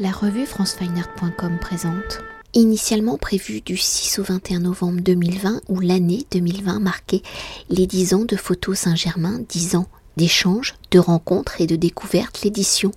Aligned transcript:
La 0.00 0.12
revue 0.12 0.46
francefineart.com 0.46 1.58
présente. 1.60 2.20
Initialement 2.54 3.18
prévue 3.18 3.60
du 3.60 3.76
6 3.76 4.20
au 4.20 4.22
21 4.22 4.60
novembre 4.60 5.00
2020, 5.00 5.62
où 5.68 5.80
l'année 5.80 6.24
2020 6.30 6.78
marquait 6.78 7.22
les 7.68 7.88
10 7.88 8.14
ans 8.14 8.24
de 8.24 8.36
Photo 8.36 8.74
Saint-Germain, 8.74 9.40
10 9.48 9.74
ans 9.74 9.88
d'échanges, 10.16 10.76
de 10.92 11.00
rencontres 11.00 11.60
et 11.60 11.66
de 11.66 11.74
découvertes, 11.74 12.42
l'édition 12.42 12.92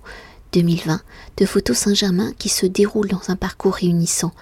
2020 0.52 1.00
de 1.38 1.44
Photo 1.44 1.74
Saint-Germain 1.74 2.30
qui 2.38 2.48
se 2.48 2.66
déroule 2.66 3.08
dans 3.08 3.22
un 3.30 3.36
parcours 3.36 3.74
réunissant 3.74 4.32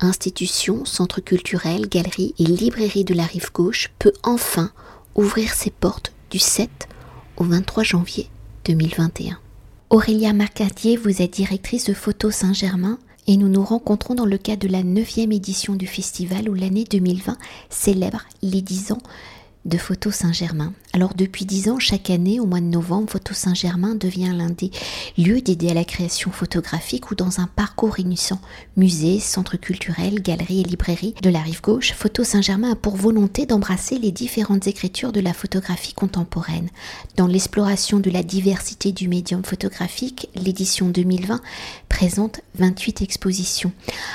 institutions, 0.00 0.86
centres 0.86 1.20
culturels, 1.20 1.86
galeries 1.86 2.34
et 2.38 2.44
librairies 2.44 3.04
de 3.04 3.14
la 3.14 3.24
rive 3.24 3.52
gauche 3.52 3.90
peut 3.98 4.14
enfin 4.22 4.70
ouvrir 5.16 5.52
ses 5.52 5.70
portes 5.70 6.14
du 6.30 6.38
7 6.38 6.70
au 7.36 7.44
23 7.44 7.82
janvier 7.82 8.30
2021. 8.64 9.38
Aurélia 9.88 10.32
Marcadier, 10.32 10.96
vous 10.96 11.22
êtes 11.22 11.34
directrice 11.34 11.84
de 11.84 11.94
Photo 11.94 12.32
Saint-Germain 12.32 12.98
et 13.28 13.36
nous 13.36 13.48
nous 13.48 13.62
rencontrons 13.62 14.16
dans 14.16 14.26
le 14.26 14.36
cadre 14.36 14.66
de 14.66 14.72
la 14.72 14.82
9e 14.82 15.32
édition 15.32 15.76
du 15.76 15.86
festival 15.86 16.48
où 16.48 16.54
l'année 16.54 16.84
2020 16.90 17.38
célèbre 17.70 18.24
les 18.42 18.62
10 18.62 18.92
ans 18.92 19.02
de 19.64 19.78
Photo 19.78 20.10
Saint-Germain. 20.10 20.72
Alors 20.96 21.12
depuis 21.14 21.44
dix 21.44 21.68
ans, 21.68 21.78
chaque 21.78 22.08
année, 22.08 22.40
au 22.40 22.46
mois 22.46 22.60
de 22.60 22.64
novembre, 22.64 23.10
Photo 23.10 23.34
Saint-Germain 23.34 23.96
devient 23.96 24.32
l'un 24.34 24.48
des 24.48 24.70
lieux 25.18 25.42
dédiés 25.42 25.72
à 25.72 25.74
la 25.74 25.84
création 25.84 26.30
photographique 26.30 27.10
ou 27.10 27.14
dans 27.14 27.38
un 27.38 27.46
parcours 27.48 27.92
réunissant 27.92 28.40
musées, 28.78 29.20
centres 29.20 29.58
culturels, 29.58 30.22
galeries 30.22 30.62
et 30.62 30.64
librairies 30.64 31.14
de 31.20 31.28
la 31.28 31.40
rive 31.40 31.60
gauche, 31.60 31.92
Photo 31.92 32.24
Saint-Germain 32.24 32.72
a 32.72 32.76
pour 32.76 32.96
volonté 32.96 33.44
d'embrasser 33.44 33.98
les 33.98 34.10
différentes 34.10 34.68
écritures 34.68 35.12
de 35.12 35.20
la 35.20 35.34
photographie 35.34 35.92
contemporaine. 35.92 36.70
Dans 37.18 37.26
l'exploration 37.26 38.00
de 38.00 38.10
la 38.10 38.22
diversité 38.22 38.92
du 38.92 39.06
médium 39.06 39.44
photographique, 39.44 40.30
l'édition 40.34 40.88
2020 40.88 41.42
présente 41.90 42.40
28 42.54 43.02
expositions. 43.02 43.72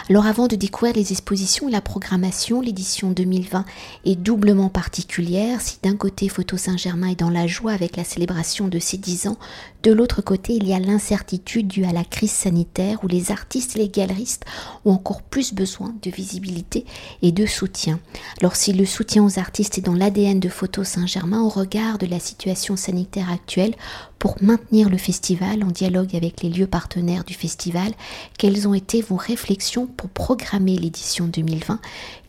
Alors 0.10 0.26
avant 0.26 0.48
de 0.48 0.56
découvrir 0.56 0.96
les 0.96 1.12
expositions 1.12 1.70
et 1.70 1.72
la 1.72 1.82
programmation, 1.82 2.60
l'édition 2.60 3.12
2020 3.12 3.66
est 4.06 4.16
doublement 4.16 4.70
particulière 4.70 5.62
si 5.62 5.78
d'un 5.84 5.96
côté 5.96 6.28
Photo 6.28 6.58
Saint-Germain 6.72 7.10
est 7.10 7.20
dans 7.20 7.30
la 7.30 7.48
joie 7.48 7.74
avec 7.74 7.98
la 7.98 8.06
célébration 8.06 8.70
de 8.70 8.80
ses 8.80 8.96
10 8.96 9.28
ans, 9.28 9.38
de 9.84 9.92
l'autre 9.92 10.22
côté 10.22 10.54
il 10.54 10.66
y 10.66 10.74
a 10.74 10.80
l'incertitude 10.80 11.68
due 11.68 11.84
à 11.84 11.92
la 11.92 12.06
crise 12.06 12.32
sanitaire 12.32 13.04
où 13.04 13.10
les 13.10 13.30
artistes 13.30 13.76
et 13.76 13.80
les 13.80 13.90
galeristes 13.90 14.46
ont 14.86 14.94
encore 14.94 15.22
plus 15.22 15.54
besoin 15.54 15.94
de 16.02 16.10
visibilité 16.10 16.86
et 17.24 17.34
de 17.34 17.46
soutien. 17.46 18.00
Alors 18.40 18.56
si 18.56 18.72
le 18.72 18.86
soutien 18.86 19.22
aux 19.22 19.38
artistes 19.38 19.80
est 19.80 19.82
dans 19.82 19.94
l'ADN 19.94 20.40
de 20.40 20.48
Photo 20.48 20.86
Saint-Germain, 20.86 21.42
on 21.42 21.50
regarde 21.50 22.04
la 22.04 22.22
situation 22.22 22.78
sanitaire 22.78 23.30
actuelle. 23.30 23.76
Pour 24.18 24.42
maintenir 24.42 24.88
le 24.88 24.98
festival 24.98 25.66
en 25.66 25.72
dialogue 25.72 26.16
avec 26.16 26.42
les 26.42 26.50
lieux 26.50 26.68
partenaires 26.68 27.26
du 27.26 27.34
festival, 27.34 27.92
quelles 28.38 28.66
ont 28.66 28.74
été 28.74 29.02
vos 29.02 29.18
réflexions 29.18 29.88
pour 29.88 30.10
programmer 30.10 30.78
l'édition 30.78 31.28
2020 31.28 31.82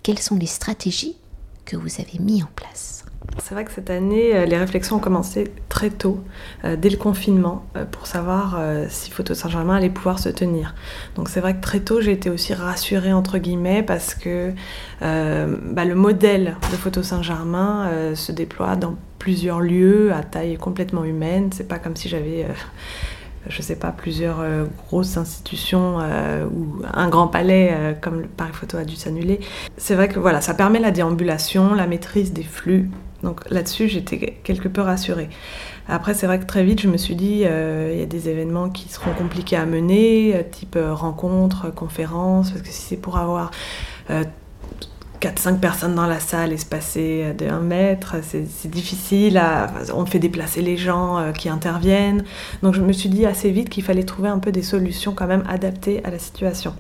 Quelles 0.03 0.19
sont 0.19 0.37
les 0.37 0.47
stratégies 0.47 1.15
que 1.65 1.77
vous 1.77 2.01
avez 2.01 2.19
mis 2.19 2.43
en 2.43 2.49
place? 2.57 3.02
C'est 3.39 3.55
vrai 3.55 3.65
que 3.65 3.73
cette 3.73 3.91
année, 3.91 4.35
euh, 4.35 4.45
les 4.45 4.57
réflexions 4.57 4.97
ont 4.97 5.01
commencé 5.01 5.53
très 5.69 5.91
tôt, 5.91 6.21
euh, 6.65 6.77
dès 6.77 6.91
le 6.91 6.97
confinement, 6.97 7.65
euh, 7.77 7.85
pour 7.85 8.07
savoir 8.07 8.61
si 8.89 9.11
Photo 9.11 9.35
Saint-Germain 9.35 9.77
allait 9.77 9.91
pouvoir 9.91 10.19
se 10.19 10.29
tenir. 10.29 10.75
Donc 11.17 11.29
c'est 11.29 11.41
vrai 11.41 11.55
que 11.55 11.61
très 11.61 11.81
tôt, 11.81 12.01
j'ai 12.01 12.13
été 12.13 12.31
aussi 12.31 12.55
rassurée, 12.55 13.13
entre 13.13 13.39
guillemets, 13.39 13.83
parce 13.83 14.15
que 14.15 14.53
bah, 15.01 15.85
le 15.85 15.95
modèle 15.95 16.57
de 16.71 16.77
Photo 16.77 17.03
Saint-Germain 17.03 18.15
se 18.15 18.33
déploie 18.33 18.77
dans 18.77 18.97
plusieurs 19.19 19.61
lieux 19.61 20.13
à 20.13 20.23
taille 20.23 20.57
complètement 20.57 21.05
humaine. 21.05 21.51
C'est 21.53 21.69
pas 21.69 21.79
comme 21.79 21.97
si 21.97 22.09
j'avais 22.09 22.47
je 23.49 23.61
sais 23.61 23.77
pas, 23.77 23.91
plusieurs 23.91 24.45
grosses 24.87 25.17
institutions 25.17 25.99
ou 25.99 26.83
un 26.93 27.09
grand 27.09 27.29
palais 27.29 27.97
comme 28.01 28.21
le 28.21 28.29
Paris 28.29 28.53
Photo 28.53 28.77
a 28.77 28.85
dû 28.85 28.97
s'annuler. 28.97 29.41
C'est 29.77 29.95
vrai 29.95 30.09
que 30.09 30.19
voilà, 30.19 30.41
ça 30.41 30.55
permet 30.55 30.79
la 30.79 30.91
déambulation, 30.91 31.75
la 31.75 31.87
maîtrise 31.87 32.33
des 32.33 32.45
flux. 32.45 32.91
Donc 33.23 33.49
là-dessus, 33.51 33.89
j'étais 33.89 34.19
quelque 34.43 34.69
peu 34.69 34.81
rassurée. 34.81 35.29
Après, 35.89 36.15
c'est 36.15 36.27
vrai 36.27 36.39
que 36.39 36.47
très 36.47 36.65
vite, 36.65 36.81
je 36.81 36.89
me 36.89 36.97
suis 36.97 37.17
dit, 37.17 37.45
il 37.45 37.99
y 37.99 38.03
a 38.03 38.07
des 38.07 38.29
événements 38.29 38.69
qui 38.69 38.89
seront 38.89 39.13
compliqués 39.13 39.57
à 39.57 39.67
mener, 39.67 40.45
type 40.51 40.79
rencontres, 40.81 41.73
conférences, 41.73 42.51
parce 42.51 42.63
que 42.63 42.69
si 42.69 42.83
c'est 42.83 42.97
pour 42.97 43.19
avoir 43.19 43.51
4-5 45.23 45.61
personnes 45.61 45.95
dans 45.95 46.09
la 46.09 46.19
salle 46.19 46.53
espacées 46.53 47.33
de 47.39 47.47
1 47.47 47.61
mètre, 47.61 48.17
c'est 48.23 48.69
difficile, 48.69 49.41
on 49.95 50.05
fait 50.05 50.19
déplacer 50.19 50.63
les 50.63 50.77
gens 50.77 51.19
euh, 51.19 51.31
qui 51.31 51.49
interviennent. 51.49 52.25
Donc 52.65 52.75
je 52.75 52.81
me 52.81 52.93
suis 52.93 53.09
dit 53.09 53.25
assez 53.25 53.51
vite 53.51 53.71
qu'il 53.71 53.85
fallait 53.85 54.03
trouver 54.03 54.29
un 54.29 54.41
peu 54.41 54.51
des 54.51 54.63
solutions 54.63 55.13
quand 55.13 55.29
même 55.29 55.45
adaptées 55.49 56.05
à 56.05 56.11
la 56.11 56.19
situation. 56.19 56.75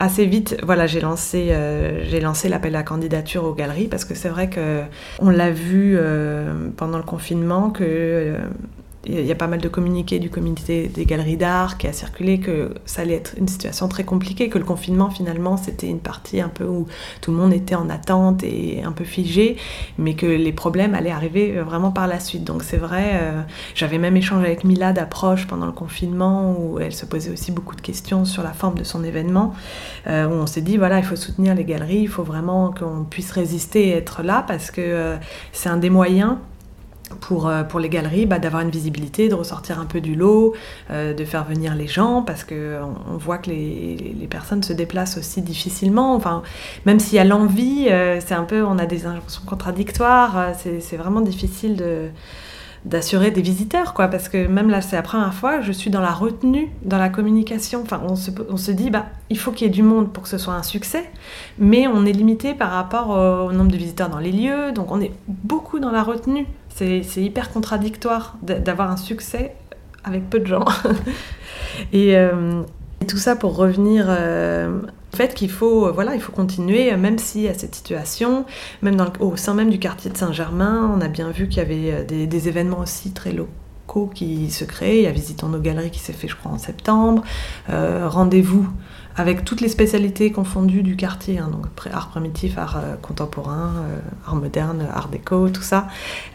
Assez 0.00 0.26
vite, 0.26 0.56
voilà, 0.62 0.86
j'ai 0.86 1.00
lancé, 1.00 1.48
euh, 1.50 2.04
j'ai 2.04 2.20
lancé 2.20 2.48
l'appel 2.48 2.74
à 2.74 2.82
candidature 2.82 3.44
aux 3.44 3.54
galeries 3.54 3.86
parce 3.86 4.04
que 4.04 4.14
c'est 4.14 4.28
vrai 4.28 4.50
que 4.50 4.82
on 5.20 5.30
l'a 5.30 5.50
vu 5.50 5.94
euh, 5.96 6.68
pendant 6.76 6.98
le 6.98 7.04
confinement 7.04 7.70
que 7.70 8.36
il 9.06 9.26
y 9.26 9.32
a 9.32 9.34
pas 9.34 9.46
mal 9.46 9.60
de 9.60 9.68
communiqués 9.68 10.18
du 10.18 10.30
comité 10.30 10.88
des 10.88 11.04
galeries 11.04 11.36
d'art 11.36 11.78
qui 11.78 11.86
a 11.86 11.92
circulé 11.92 12.38
que 12.38 12.74
ça 12.86 13.02
allait 13.02 13.14
être 13.14 13.34
une 13.36 13.48
situation 13.48 13.88
très 13.88 14.04
compliquée, 14.04 14.48
que 14.48 14.58
le 14.58 14.64
confinement 14.64 15.10
finalement 15.10 15.56
c'était 15.56 15.88
une 15.88 16.00
partie 16.00 16.40
un 16.40 16.48
peu 16.48 16.64
où 16.64 16.86
tout 17.20 17.30
le 17.30 17.36
monde 17.36 17.52
était 17.52 17.74
en 17.74 17.90
attente 17.90 18.42
et 18.42 18.82
un 18.84 18.92
peu 18.92 19.04
figé, 19.04 19.56
mais 19.98 20.14
que 20.14 20.26
les 20.26 20.52
problèmes 20.52 20.94
allaient 20.94 21.10
arriver 21.10 21.56
euh, 21.56 21.64
vraiment 21.64 21.90
par 21.90 22.06
la 22.06 22.20
suite. 22.20 22.44
Donc 22.44 22.62
c'est 22.62 22.76
vrai, 22.76 23.12
euh, 23.14 23.42
j'avais 23.74 23.98
même 23.98 24.16
échangé 24.16 24.46
avec 24.46 24.64
Mila 24.64 24.92
d'approche 24.92 25.46
pendant 25.46 25.66
le 25.66 25.72
confinement 25.72 26.56
où 26.58 26.78
elle 26.78 26.94
se 26.94 27.06
posait 27.06 27.30
aussi 27.30 27.52
beaucoup 27.52 27.76
de 27.76 27.80
questions 27.80 28.24
sur 28.24 28.42
la 28.42 28.52
forme 28.52 28.78
de 28.78 28.84
son 28.84 29.04
événement, 29.04 29.54
euh, 30.06 30.26
où 30.26 30.32
on 30.32 30.46
s'est 30.46 30.62
dit 30.62 30.76
voilà 30.76 30.98
il 30.98 31.04
faut 31.04 31.16
soutenir 31.16 31.54
les 31.54 31.64
galeries, 31.64 32.02
il 32.02 32.08
faut 32.08 32.24
vraiment 32.24 32.72
qu'on 32.72 33.04
puisse 33.04 33.30
résister 33.32 33.88
et 33.88 33.92
être 33.92 34.22
là 34.22 34.44
parce 34.46 34.70
que 34.70 35.16
c'est 35.52 35.68
un 35.68 35.76
des 35.76 35.90
moyens 35.90 36.36
pour, 37.20 37.48
euh, 37.48 37.62
pour 37.64 37.80
les 37.80 37.88
galeries, 37.88 38.26
bah, 38.26 38.38
d'avoir 38.38 38.62
une 38.62 38.70
visibilité, 38.70 39.28
de 39.28 39.34
ressortir 39.34 39.78
un 39.78 39.84
peu 39.84 40.00
du 40.00 40.14
lot, 40.14 40.54
euh, 40.90 41.14
de 41.14 41.24
faire 41.24 41.44
venir 41.44 41.74
les 41.74 41.86
gens, 41.86 42.22
parce 42.22 42.44
qu'on 42.44 42.94
on 43.10 43.16
voit 43.16 43.38
que 43.38 43.50
les, 43.50 44.14
les, 44.18 44.26
personnes 44.26 44.62
se 44.62 44.72
déplacent 44.72 45.18
aussi 45.18 45.42
difficilement. 45.42 46.14
Enfin, 46.14 46.42
même 46.86 46.98
s'il 46.98 47.16
y 47.16 47.18
a 47.18 47.24
l'envie, 47.24 47.88
euh, 47.90 48.20
c'est 48.24 48.34
un 48.34 48.44
peu, 48.44 48.64
on 48.64 48.78
a 48.78 48.86
des 48.86 49.06
injonctions 49.06 49.42
contradictoires, 49.46 50.52
c'est 50.58 50.96
vraiment 50.96 51.20
difficile 51.20 51.76
de 51.76 52.08
d'assurer 52.84 53.30
des 53.30 53.40
visiteurs, 53.40 53.94
quoi, 53.94 54.08
parce 54.08 54.28
que 54.28 54.46
même 54.46 54.68
là, 54.68 54.82
c'est 54.82 54.94
la 54.94 55.00
première 55.00 55.32
fois, 55.32 55.62
je 55.62 55.72
suis 55.72 55.90
dans 55.90 56.02
la 56.02 56.12
retenue, 56.12 56.70
dans 56.82 56.98
la 56.98 57.08
communication. 57.08 57.80
Enfin, 57.80 58.02
on 58.06 58.14
se, 58.14 58.30
on 58.50 58.58
se 58.58 58.70
dit, 58.72 58.90
bah, 58.90 59.06
il 59.30 59.38
faut 59.38 59.52
qu'il 59.52 59.66
y 59.66 59.70
ait 59.70 59.72
du 59.72 59.82
monde 59.82 60.12
pour 60.12 60.24
que 60.24 60.28
ce 60.28 60.36
soit 60.36 60.52
un 60.52 60.62
succès, 60.62 61.10
mais 61.58 61.86
on 61.86 62.04
est 62.04 62.12
limité 62.12 62.52
par 62.52 62.72
rapport 62.72 63.08
au 63.08 63.52
nombre 63.52 63.70
de 63.70 63.78
visiteurs 63.78 64.10
dans 64.10 64.18
les 64.18 64.32
lieux, 64.32 64.72
donc 64.72 64.92
on 64.92 65.00
est 65.00 65.12
beaucoup 65.26 65.78
dans 65.78 65.92
la 65.92 66.02
retenue. 66.02 66.46
C'est 66.76 67.02
hyper 67.16 67.50
contradictoire 67.52 68.36
d'avoir 68.42 68.90
un 68.90 68.96
succès 68.96 69.54
avec 70.02 70.28
peu 70.28 70.40
de 70.40 70.46
gens. 70.46 70.64
Euh, 71.92 72.62
et, 73.00 73.06
tout 73.06 73.16
ça 73.16 73.34
pour 73.34 73.56
revenir 73.56 74.06
euh, 74.08 74.80
au 75.12 75.16
fait 75.16 75.34
qu'il 75.34 75.50
faut, 75.50 75.92
voilà, 75.92 76.14
il 76.14 76.20
faut 76.20 76.30
continuer, 76.30 76.96
même 76.96 77.18
si 77.18 77.48
à 77.48 77.54
cette 77.54 77.74
situation, 77.74 78.44
même 78.80 78.94
dans 78.94 79.12
au 79.18 79.36
sein 79.36 79.54
même 79.54 79.70
du 79.70 79.80
quartier 79.80 80.08
de 80.08 80.16
Saint-Germain, 80.16 80.88
on 80.96 81.00
a 81.00 81.08
bien 81.08 81.32
vu 81.32 81.48
qu'il 81.48 81.58
y 81.58 81.60
avait 81.60 81.92
euh, 81.92 82.04
des, 82.04 82.28
des 82.28 82.48
événements 82.48 82.78
aussi 82.78 83.10
très 83.10 83.32
locaux 83.32 83.50
qui 84.14 84.50
se 84.50 84.64
créent. 84.64 84.98
Il 84.98 85.02
y 85.04 85.06
a 85.06 85.12
Visitons 85.12 85.48
nos 85.48 85.60
galeries 85.60 85.90
qui 85.90 86.00
s'est 86.00 86.12
fait, 86.12 86.28
je 86.28 86.36
crois, 86.36 86.52
en 86.52 86.58
septembre. 86.58 87.22
Rendez-vous 87.68 88.68
avec 89.16 89.44
toutes 89.44 89.60
les 89.60 89.68
spécialités 89.68 90.32
confondues 90.32 90.82
du 90.82 90.96
quartier, 90.96 91.38
hein, 91.38 91.48
donc 91.50 91.66
art 91.92 92.08
primitif, 92.08 92.58
art 92.58 92.76
euh, 92.76 92.96
contemporain, 93.00 93.72
euh, 93.76 93.98
art 94.26 94.36
moderne, 94.36 94.86
art 94.92 95.08
déco, 95.08 95.48
tout 95.50 95.62
ça, 95.62 95.86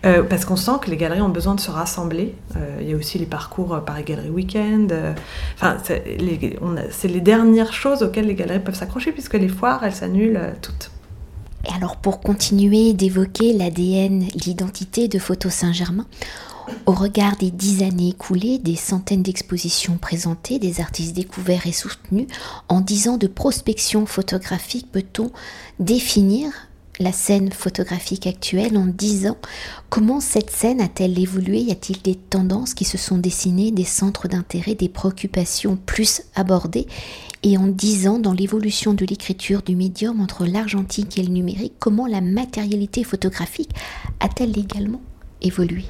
euh, 0.05 0.23
parce 0.23 0.45
qu'on 0.45 0.55
sent 0.55 0.71
que 0.81 0.89
les 0.89 0.97
galeries 0.97 1.21
ont 1.21 1.29
besoin 1.29 1.55
de 1.55 1.59
se 1.59 1.71
rassembler. 1.71 2.35
Il 2.79 2.89
y 2.89 2.93
a 2.93 2.95
aussi 2.95 3.17
les 3.17 3.25
parcours 3.25 3.81
Paris 3.85 4.03
Galerie 4.03 4.29
Weekend. 4.29 4.93
Enfin, 5.55 5.77
c'est 5.83 6.17
les, 6.19 6.57
les, 7.03 7.21
dernières 7.21 7.73
choses 7.73 8.03
auxquelles 8.03 8.27
les 8.27 8.35
galeries 8.35 8.59
peuvent 8.59 8.75
s'accrocher, 8.75 9.11
puisque 9.11 9.33
les 9.33 9.49
foires, 9.49 9.83
elles 9.83 9.93
s'annulent 9.93 10.39
toutes. 10.61 10.91
Et 11.65 11.73
alors, 11.73 11.97
pour 11.97 12.21
continuer 12.21 12.93
d'évoquer 12.93 13.53
l'ADN, 13.53 14.25
l'identité 14.45 15.07
de 15.07 15.19
Photo 15.19 15.49
Saint-Germain, 15.49 16.05
au 16.85 16.91
regard 16.93 17.37
des 17.37 17.51
dix 17.51 17.83
années 17.83 18.09
écoulées, 18.09 18.57
des 18.57 18.75
centaines 18.75 19.23
d'expositions 19.23 19.97
présentées, 19.97 20.59
des 20.59 20.81
artistes 20.81 21.15
découverts 21.15 21.67
et 21.67 21.71
soutenus, 21.71 22.27
en 22.67 22.81
dix 22.81 23.07
ans 23.07 23.17
de 23.17 23.27
prospection 23.27 24.05
photographique, 24.05 24.91
peut-on 24.91 25.31
définir 25.79 26.51
la 26.99 27.13
scène 27.13 27.51
photographique 27.51 28.27
actuelle 28.27 28.77
en 28.77 28.85
dix 28.85 29.27
ans? 29.27 29.37
Comment 29.89 30.19
cette 30.19 30.49
scène 30.49 30.81
a-t-elle 30.81 31.17
évolué? 31.17 31.59
Y 31.59 31.71
a-t-il 31.71 32.01
des 32.01 32.15
tendances 32.15 32.73
qui 32.73 32.85
se 32.85 32.97
sont 32.97 33.17
dessinées, 33.17 33.71
des 33.71 33.85
centres 33.85 34.27
d'intérêt, 34.27 34.75
des 34.75 34.89
préoccupations 34.89 35.77
plus 35.85 36.23
abordées? 36.35 36.87
Et 37.41 37.57
en 37.57 37.67
dix 37.67 38.09
ans, 38.09 38.19
dans 38.19 38.33
l'évolution 38.33 38.93
de 38.93 39.05
l'écriture 39.05 39.61
du 39.61 39.77
médium 39.77 40.19
entre 40.19 40.45
l'argentique 40.45 41.17
et 41.17 41.23
le 41.23 41.29
numérique, 41.29 41.75
comment 41.79 42.05
la 42.05 42.19
matérialité 42.19 43.05
photographique 43.05 43.71
a-t-elle 44.19 44.57
également 44.57 45.01
évolué? 45.41 45.85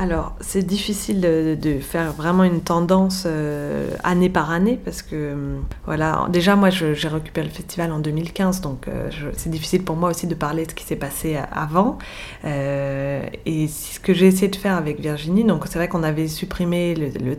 Alors, 0.00 0.36
c'est 0.40 0.64
difficile 0.64 1.20
de, 1.20 1.78
faire 1.80 2.12
vraiment 2.12 2.44
une 2.44 2.60
tendance 2.60 3.24
euh, 3.26 3.90
année 4.04 4.28
par 4.28 4.52
année 4.52 4.78
parce 4.82 5.02
que, 5.02 5.56
voilà, 5.86 6.26
déjà, 6.30 6.54
moi, 6.54 6.70
j'ai 6.70 7.08
récupéré 7.08 7.48
le 7.48 7.52
festival 7.52 7.90
en 7.90 7.98
2015, 7.98 8.60
donc 8.60 8.86
euh, 8.86 9.10
c'est 9.36 9.50
difficile 9.50 9.82
pour 9.82 9.96
moi 9.96 10.10
aussi 10.10 10.28
de 10.28 10.36
parler 10.36 10.66
de 10.66 10.70
ce 10.70 10.74
qui 10.76 10.84
s'est 10.84 10.96
passé 10.96 11.36
avant. 11.52 11.98
Euh, 12.44 13.22
et 13.44 13.66
ce 13.66 13.98
que 13.98 14.14
j'ai 14.14 14.26
essayé 14.26 14.46
de 14.46 14.56
faire 14.56 14.76
avec 14.76 15.00
Virginie, 15.00 15.42
donc 15.42 15.64
c'est 15.66 15.78
vrai 15.78 15.88
qu'on 15.88 16.04
avait 16.04 16.28
supprimé 16.28 16.94
le, 16.94 17.36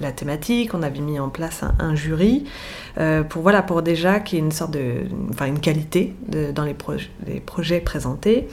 la 0.00 0.12
thématique, 0.12 0.72
on 0.72 0.82
avait 0.82 1.00
mis 1.00 1.20
en 1.20 1.28
place 1.28 1.62
un, 1.78 1.94
jury 1.94 2.44
pour, 3.28 3.42
voilà, 3.42 3.62
pour 3.62 3.82
déjà 3.82 4.20
qu'il 4.20 4.38
y 4.38 4.40
ait 4.40 4.44
une 4.44 4.52
sorte 4.52 4.72
de, 4.72 5.02
enfin, 5.30 5.46
une 5.46 5.60
qualité 5.60 6.14
dans 6.54 6.64
les, 6.64 6.76
les, 7.26 7.40
projets 7.40 7.80
présentés. 7.80 8.48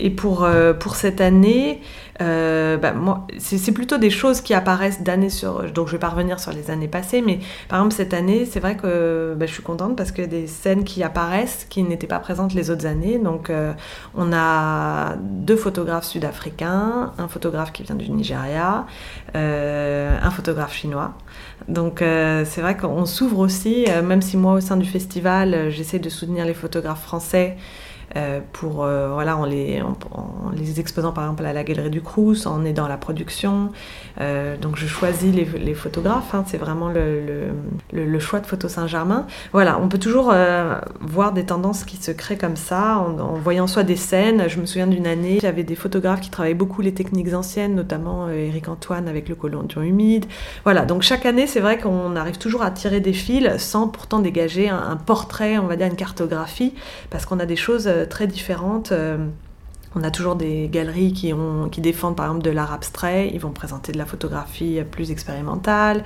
Et 0.00 0.10
pour, 0.10 0.46
pour 0.78 0.96
cette 0.96 1.20
année, 1.20 1.80
euh, 2.20 2.76
bah, 2.76 2.92
moi, 2.92 3.26
c'est 3.38 3.72
plutôt 3.72 3.98
des 3.98 4.10
choses 4.10 4.40
qui 4.40 4.54
apparaissent 4.54 5.02
d'année 5.02 5.30
sur. 5.30 5.70
Donc, 5.72 5.86
je 5.86 5.92
vais 5.92 5.98
pas 5.98 6.08
revenir 6.08 6.40
sur 6.40 6.52
les 6.52 6.70
années 6.70 6.88
passées, 6.88 7.22
mais 7.22 7.38
par 7.68 7.78
exemple, 7.78 7.94
cette 7.94 8.14
année, 8.14 8.44
c'est 8.44 8.60
vrai 8.60 8.76
que 8.76 9.34
bah, 9.36 9.46
je 9.46 9.52
suis 9.52 9.62
contente 9.62 9.96
parce 9.96 10.10
que 10.10 10.22
des 10.22 10.46
scènes 10.46 10.84
qui 10.84 11.02
apparaissent 11.02 11.66
qui 11.68 11.82
n'étaient 11.82 12.06
pas 12.06 12.18
présentes 12.18 12.54
les 12.54 12.70
autres 12.70 12.86
années. 12.86 13.18
Donc, 13.18 13.50
euh, 13.50 13.72
on 14.16 14.32
a 14.32 15.16
deux 15.20 15.56
photographes 15.56 16.06
sud-africains, 16.06 17.12
un 17.18 17.28
photographe 17.28 17.72
qui 17.72 17.84
vient 17.84 17.94
du 17.94 18.10
Nigeria, 18.10 18.86
euh, 19.36 20.18
un 20.20 20.30
photographe 20.30 20.74
chinois. 20.74 21.14
Donc, 21.68 21.98
c'est 22.00 22.60
vrai 22.60 22.76
qu'on 22.76 23.04
s'ouvre 23.04 23.38
aussi, 23.40 23.86
même 24.02 24.22
si 24.22 24.36
moi, 24.36 24.54
au 24.54 24.60
sein 24.60 24.76
du 24.76 24.88
festival, 24.88 25.70
j'essaie 25.70 25.98
de 25.98 26.08
soutenir 26.08 26.46
les 26.46 26.54
photographes 26.54 27.02
français. 27.02 27.56
Euh, 28.16 28.40
pour, 28.52 28.84
euh, 28.84 29.10
voilà, 29.12 29.36
en 29.36 29.44
les, 29.44 29.82
exposant 30.78 31.12
par 31.12 31.24
exemple 31.24 31.44
à 31.44 31.52
la 31.52 31.64
Galerie 31.64 31.90
du 31.90 32.00
Crous, 32.00 32.46
en 32.46 32.64
aidant 32.64 32.88
la 32.88 32.96
production. 32.96 33.70
Euh, 34.20 34.56
donc 34.56 34.76
je 34.76 34.86
choisis 34.86 35.34
les, 35.34 35.74
photographes, 35.74 36.34
hein, 36.34 36.44
c'est 36.46 36.56
vraiment 36.56 36.88
le, 36.88 38.18
choix 38.18 38.40
de 38.40 38.46
Photo 38.46 38.68
Saint-Germain. 38.68 39.26
Voilà, 39.52 39.78
on 39.80 39.88
peut 39.88 39.98
toujours 39.98 40.32
voir 41.00 41.32
des 41.32 41.44
tendances 41.44 41.84
qui 41.84 41.96
se 41.96 42.10
créent 42.10 42.38
comme 42.38 42.56
ça, 42.56 42.98
en, 42.98 43.34
voyant 43.34 43.66
soit 43.66 43.82
des 43.82 43.96
scènes. 43.96 44.48
Je 44.48 44.60
me 44.60 44.66
souviens 44.66 44.86
d'une 44.86 45.06
année, 45.06 45.38
j'avais 45.40 45.62
des 45.62 45.76
photographes 45.76 46.20
qui 46.20 46.30
travaillaient 46.30 46.54
beaucoup 46.54 46.82
les 46.82 46.94
techniques 46.94 47.32
anciennes, 47.34 47.74
notamment 47.74 48.28
Eric 48.30 48.68
Antoine 48.68 49.08
avec 49.08 49.28
le 49.28 49.34
collondion 49.34 49.82
humide. 49.82 50.26
Voilà, 50.64 50.84
donc 50.84 51.02
chaque 51.02 51.26
année, 51.26 51.46
c'est 51.46 51.60
vrai 51.60 51.78
qu'on 51.78 52.16
arrive 52.16 52.38
toujours 52.38 52.62
à 52.62 52.70
tirer 52.70 53.00
des 53.00 53.12
fils 53.12 53.56
sans 53.58 53.88
pourtant 53.88 54.20
dégager 54.20 54.68
un, 54.68 54.96
portrait, 54.96 55.58
on 55.58 55.66
va 55.66 55.76
dire 55.76 55.86
une 55.86 55.96
cartographie, 55.96 56.74
parce 57.10 57.24
qu'on 57.24 57.38
a 57.38 57.46
des 57.46 57.56
choses 57.56 57.88
très 58.06 58.26
différentes. 58.26 58.92
Euh, 58.92 59.18
on 59.94 60.02
a 60.02 60.10
toujours 60.10 60.36
des 60.36 60.68
galeries 60.68 61.12
qui, 61.12 61.32
défendent 61.80 62.14
par 62.14 62.26
exemple 62.26 62.44
de 62.44 62.50
l'art 62.50 62.72
abstrait, 62.72 63.30
ils 63.32 63.40
vont 63.40 63.50
présenter 63.50 63.90
de 63.90 63.98
la 63.98 64.04
photographie 64.04 64.80
plus 64.90 65.10
expérimentale, 65.10 66.04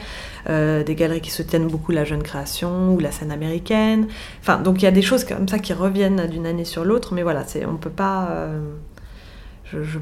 euh, 0.48 0.84
des 0.84 0.94
galeries 0.94 1.20
qui 1.20 1.32
soutiennent 1.32 1.66
beaucoup 1.66 1.90
la 1.90 2.04
jeune 2.04 2.22
création 2.22 2.94
ou 2.94 3.00
la 3.00 3.10
scène 3.10 3.32
américaine. 3.32 4.06
Enfin, 4.40 4.58
donc 4.58 4.80
il 4.80 4.84
y 4.84 4.88
a 4.88 4.92
des 4.92 5.02
choses 5.02 5.24
comme 5.24 5.48
ça 5.48 5.58
qui 5.58 5.72
reviennent 5.72 6.28
d'une 6.28 6.46
année 6.46 6.64
sur 6.64 6.84
l'autre, 6.84 7.12
mais 7.12 7.24
voilà, 7.24 7.44
on 7.68 7.76
peut 7.76 7.90
pas. 7.90 8.48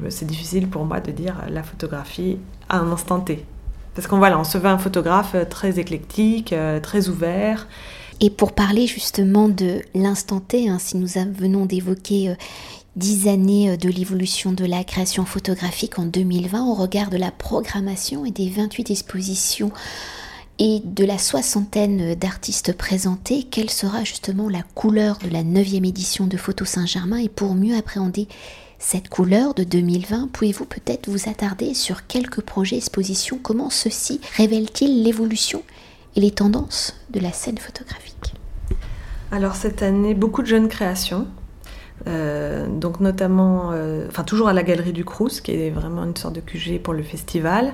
c'est 0.09 0.27
difficile 0.27 0.69
pour 0.69 0.85
moi 0.85 0.99
de 0.99 1.11
dire 1.11 1.37
la 1.49 1.63
photographie 1.63 2.37
à 2.69 2.77
un 2.77 2.91
instant 2.91 3.19
T. 3.19 3.43
Parce 3.95 4.07
qu'on 4.07 4.19
voilà, 4.19 4.39
on 4.39 4.43
se 4.43 4.59
veut 4.59 4.69
un 4.69 4.77
photographe 4.77 5.35
très 5.49 5.79
éclectique, 5.79 6.53
très 6.83 7.09
ouvert. 7.09 7.67
Et 8.23 8.29
pour 8.29 8.53
parler 8.53 8.85
justement 8.85 9.49
de 9.49 9.81
l'instant 9.95 10.39
T, 10.39 10.69
hein, 10.69 10.77
si 10.79 10.95
nous 10.95 11.07
venons 11.07 11.65
d'évoquer 11.65 12.29
euh, 12.29 12.35
dix 12.95 13.27
années 13.27 13.71
euh, 13.71 13.77
de 13.77 13.89
l'évolution 13.89 14.51
de 14.51 14.63
la 14.63 14.83
création 14.83 15.25
photographique 15.25 15.97
en 15.97 16.05
2020 16.05 16.63
au 16.67 16.75
regard 16.75 17.09
de 17.09 17.17
la 17.17 17.31
programmation 17.31 18.23
et 18.23 18.29
des 18.29 18.49
28 18.49 18.91
expositions 18.91 19.71
et 20.59 20.81
de 20.85 21.03
la 21.03 21.17
soixantaine 21.17 22.13
d'artistes 22.13 22.77
présentés, 22.77 23.47
quelle 23.49 23.71
sera 23.71 24.03
justement 24.03 24.47
la 24.47 24.61
couleur 24.75 25.17
de 25.17 25.29
la 25.29 25.41
neuvième 25.41 25.85
édition 25.85 26.27
de 26.27 26.37
Photo 26.37 26.63
Saint-Germain? 26.63 27.17
Et 27.17 27.29
pour 27.29 27.55
mieux 27.55 27.75
appréhender 27.75 28.27
cette 28.77 29.09
couleur 29.09 29.55
de 29.55 29.63
2020, 29.63 30.29
pouvez-vous 30.31 30.65
peut-être 30.65 31.09
vous 31.09 31.27
attarder 31.27 31.73
sur 31.73 32.05
quelques 32.05 32.41
projets 32.41 32.77
expositions? 32.77 33.39
Comment 33.41 33.71
ceux-ci 33.71 34.21
révèlent-ils 34.37 35.01
l'évolution 35.01 35.63
et 36.15 36.19
les 36.19 36.31
tendances 36.31 36.95
de 37.09 37.19
la 37.19 37.31
scène 37.31 37.57
photographique 37.57 38.33
Alors 39.31 39.55
cette 39.55 39.81
année, 39.81 40.13
beaucoup 40.13 40.41
de 40.41 40.47
jeunes 40.47 40.69
créations. 40.69 41.27
Euh, 42.07 42.67
donc 42.67 42.99
notamment, 42.99 43.69
euh, 43.73 44.07
enfin 44.07 44.23
toujours 44.23 44.47
à 44.47 44.53
la 44.53 44.63
Galerie 44.63 44.93
du 44.93 45.05
Crous, 45.05 45.41
qui 45.41 45.51
est 45.51 45.69
vraiment 45.69 46.03
une 46.03 46.15
sorte 46.15 46.35
de 46.35 46.41
QG 46.41 46.81
pour 46.81 46.93
le 46.93 47.03
festival, 47.03 47.73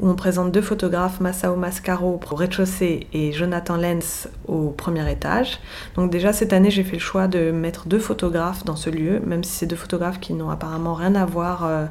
où 0.00 0.08
on 0.08 0.14
présente 0.14 0.52
deux 0.52 0.60
photographes, 0.60 1.20
Massao 1.20 1.56
Mascaro 1.56 2.20
au 2.30 2.34
rez-de-chaussée 2.34 3.06
et 3.12 3.32
Jonathan 3.32 3.76
Lenz 3.76 4.28
au 4.46 4.70
premier 4.70 5.10
étage. 5.10 5.58
Donc 5.96 6.10
déjà 6.10 6.32
cette 6.32 6.52
année, 6.52 6.70
j'ai 6.70 6.84
fait 6.84 6.96
le 6.96 6.98
choix 6.98 7.28
de 7.28 7.50
mettre 7.50 7.86
deux 7.86 7.98
photographes 7.98 8.64
dans 8.64 8.76
ce 8.76 8.90
lieu, 8.90 9.20
même 9.24 9.44
si 9.44 9.52
c'est 9.52 9.66
deux 9.66 9.76
photographes 9.76 10.20
qui 10.20 10.34
n'ont 10.34 10.50
apparemment 10.50 10.94
rien 10.94 11.14
à 11.14 11.24
voir. 11.24 11.64
Euh, 11.64 11.86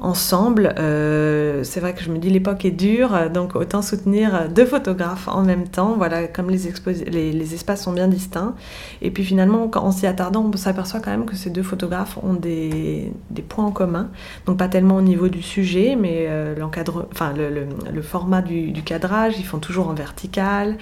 ensemble. 0.00 0.74
Euh, 0.78 1.62
c'est 1.64 1.80
vrai 1.80 1.94
que 1.94 2.02
je 2.02 2.10
me 2.10 2.18
dis 2.18 2.30
l'époque 2.30 2.64
est 2.64 2.70
dure, 2.70 3.30
donc 3.30 3.56
autant 3.56 3.82
soutenir 3.82 4.48
deux 4.48 4.66
photographes 4.66 5.28
en 5.28 5.42
même 5.42 5.68
temps. 5.68 5.94
Voilà, 5.96 6.26
comme 6.28 6.50
les, 6.50 6.66
espaces 6.66 7.82
sont 7.82 7.92
bien 7.92 8.08
distincts. 8.08 8.54
Et 9.02 9.10
puis 9.10 9.24
finalement, 9.24 9.70
en 9.74 9.92
s'y 9.92 10.06
attardant, 10.06 10.50
on 10.52 10.56
s'aperçoit 10.56 11.00
quand 11.00 11.10
même 11.10 11.26
que 11.26 11.36
ces 11.36 11.50
deux 11.50 11.62
photographes 11.62 12.18
ont 12.22 12.34
des, 12.34 13.12
points 13.48 13.64
en 13.64 13.72
commun. 13.72 14.10
Donc 14.46 14.58
pas 14.58 14.68
tellement 14.68 14.96
au 14.96 15.02
niveau 15.02 15.28
du 15.28 15.42
sujet, 15.42 15.96
mais 15.98 16.26
euh, 16.28 16.54
l'encadre, 16.56 17.06
enfin 17.12 17.32
le, 17.36 18.02
format 18.02 18.42
du, 18.42 18.70
du, 18.70 18.82
cadrage. 18.82 19.34
Ils 19.38 19.44
font 19.44 19.58
toujours 19.58 19.88
en 19.88 19.94
vertical. 19.94 20.76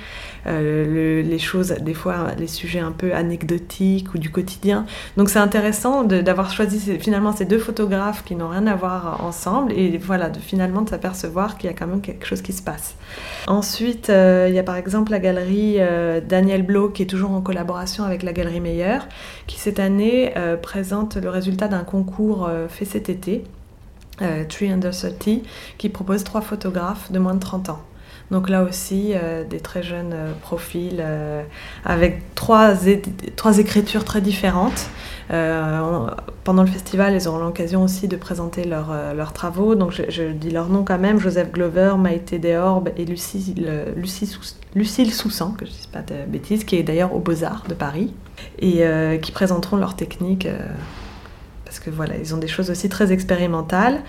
Euh, 0.46 1.22
les 1.22 1.38
choses, 1.38 1.70
des 1.80 1.94
fois, 1.94 2.28
les 2.38 2.46
sujets 2.46 2.80
un 2.80 2.92
peu 2.92 3.14
anecdotiques 3.14 4.14
ou 4.14 4.18
du 4.18 4.30
quotidien. 4.30 4.86
Donc 5.16 5.28
c'est 5.30 5.38
intéressant 5.38 6.04
d'avoir 6.04 6.50
choisi 6.52 6.98
finalement 6.98 7.32
ces 7.32 7.44
deux 7.44 7.58
photographes 7.58 8.24
qui 8.24 8.34
n'ont 8.34 8.48
rien 8.48 8.66
à 8.66 8.74
voir 8.74 9.05
ensemble 9.20 9.72
et 9.72 9.98
voilà, 9.98 10.30
de 10.30 10.38
finalement 10.38 10.82
de 10.82 10.90
s'apercevoir 10.90 11.58
qu'il 11.58 11.70
y 11.70 11.72
a 11.72 11.76
quand 11.76 11.86
même 11.86 12.00
quelque 12.00 12.26
chose 12.26 12.42
qui 12.42 12.52
se 12.52 12.62
passe. 12.62 12.94
Ensuite, 13.46 14.10
euh, 14.10 14.46
il 14.48 14.54
y 14.54 14.58
a 14.58 14.62
par 14.62 14.76
exemple 14.76 15.10
la 15.12 15.18
galerie 15.18 15.76
euh, 15.78 16.20
Daniel 16.20 16.62
Blo 16.62 16.90
qui 16.90 17.02
est 17.02 17.06
toujours 17.06 17.30
en 17.30 17.40
collaboration 17.40 18.04
avec 18.04 18.22
la 18.22 18.32
galerie 18.32 18.60
Meyer, 18.60 18.98
qui 19.46 19.58
cette 19.58 19.78
année 19.78 20.32
euh, 20.36 20.56
présente 20.56 21.16
le 21.16 21.28
résultat 21.28 21.68
d'un 21.68 21.84
concours 21.84 22.50
fait 22.68 22.84
cet 22.84 23.08
été, 23.08 23.44
Tree 24.48 24.70
Under 24.70 24.92
30, 24.92 25.42
qui 25.78 25.88
propose 25.88 26.24
trois 26.24 26.40
photographes 26.40 27.12
de 27.12 27.18
moins 27.18 27.34
de 27.34 27.40
30 27.40 27.68
ans. 27.70 27.80
Donc 28.30 28.48
là 28.48 28.64
aussi, 28.64 29.14
des 29.48 29.60
très 29.60 29.82
jeunes 29.82 30.14
profils 30.42 31.04
avec 31.84 32.34
trois, 32.34 32.74
écritures 33.58 34.04
très 34.04 34.20
différentes. 34.20 34.88
Euh, 35.32 36.06
pendant 36.44 36.62
le 36.62 36.68
festival, 36.68 37.14
ils 37.14 37.26
auront 37.26 37.38
l'occasion 37.38 37.82
aussi 37.82 38.06
de 38.06 38.16
présenter 38.16 38.62
euh, 38.70 39.12
leurs 39.14 39.32
travaux. 39.32 39.74
Donc 39.74 39.92
je, 39.92 40.32
dis 40.32 40.50
leur 40.50 40.68
nom 40.68 40.84
quand 40.84 40.98
même 40.98 41.18
Joseph 41.18 41.50
Glover, 41.52 41.94
Maïté 41.98 42.38
Deorbe 42.38 42.90
et 42.96 43.04
Lucie, 43.04 43.54
Lucille 44.74 45.12
Soussan, 45.12 45.52
que 45.52 45.66
je 45.66 45.70
ne 45.70 45.76
dis 45.76 45.88
pas 45.92 46.02
de 46.02 46.30
bêtises, 46.30 46.64
qui 46.64 46.76
est 46.76 46.82
d'ailleurs 46.82 47.14
au 47.14 47.18
Beaux-Arts 47.18 47.64
de 47.68 47.74
Paris, 47.74 48.12
et 48.58 48.86
euh, 48.86 49.18
qui 49.18 49.32
présenteront 49.32 49.76
leurs 49.76 49.96
techniques. 49.96 50.46
Parce 51.66 51.78
que 51.80 51.90
voilà, 51.90 52.16
ils 52.16 52.34
ont 52.34 52.38
des 52.38 52.48
choses 52.48 52.70
aussi 52.70 52.88
très 52.88 53.12
expérimentales. 53.12 54.00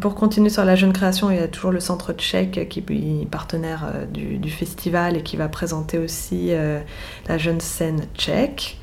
pour 0.00 0.14
continuer 0.14 0.48
sur 0.48 0.64
la 0.64 0.76
jeune 0.76 0.94
création, 0.94 1.30
il 1.30 1.36
y 1.36 1.40
a 1.40 1.48
toujours 1.48 1.72
le 1.72 1.80
Centre 1.80 2.14
Tchèque 2.14 2.68
qui 2.70 2.78
est 2.78 3.30
partenaire 3.30 3.92
du, 4.10 4.38
du, 4.38 4.50
festival 4.50 5.18
et 5.18 5.22
qui 5.22 5.36
va 5.36 5.48
présenter 5.48 5.98
aussi 5.98 6.52
la 7.28 7.36
jeune 7.38 7.60
scène 7.60 8.06
tchèque. 8.16 8.78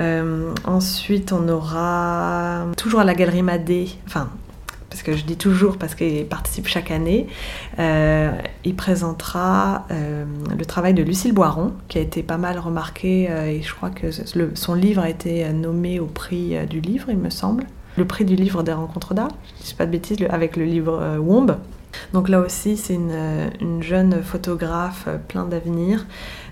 Euh, 0.00 0.54
ensuite, 0.64 1.32
on 1.32 1.48
aura 1.48 2.66
toujours 2.76 3.00
à 3.00 3.04
la 3.04 3.14
Galerie 3.14 3.42
Madé, 3.42 3.88
enfin, 4.06 4.30
parce 4.90 5.02
que 5.02 5.16
je 5.16 5.24
dis 5.24 5.36
toujours 5.36 5.78
parce 5.78 5.94
qu'il 5.94 6.26
participe 6.26 6.66
chaque 6.66 6.90
année, 6.90 7.28
euh, 7.78 8.32
il 8.64 8.74
présentera 8.74 9.86
euh, 9.90 10.24
le 10.58 10.66
travail 10.66 10.94
de 10.94 11.02
Lucille 11.02 11.32
Boiron, 11.32 11.72
qui 11.88 11.98
a 11.98 12.00
été 12.00 12.22
pas 12.22 12.36
mal 12.36 12.58
remarqué, 12.58 13.24
et 13.24 13.62
je 13.62 13.74
crois 13.74 13.90
que 13.90 14.10
son 14.54 14.74
livre 14.74 15.02
a 15.02 15.08
été 15.08 15.48
nommé 15.52 16.00
au 16.00 16.06
prix 16.06 16.54
du 16.68 16.80
livre, 16.80 17.06
il 17.08 17.18
me 17.18 17.30
semble. 17.30 17.64
Le 17.96 18.04
prix 18.04 18.24
du 18.24 18.36
livre 18.36 18.62
des 18.62 18.72
rencontres 18.72 19.14
d'art, 19.14 19.30
je 19.56 19.62
ne 19.62 19.66
dis 19.66 19.74
pas 19.74 19.86
de 19.86 19.92
bêtises, 19.92 20.18
avec 20.28 20.56
le 20.56 20.64
livre 20.64 21.18
Womb. 21.18 21.56
Donc 22.12 22.28
là 22.28 22.40
aussi, 22.40 22.76
c'est 22.76 22.94
une, 22.94 23.82
jeune 23.82 24.22
photographe 24.22 25.04
euh, 25.06 25.16
plein 25.16 25.44
d'avenir. 25.44 26.06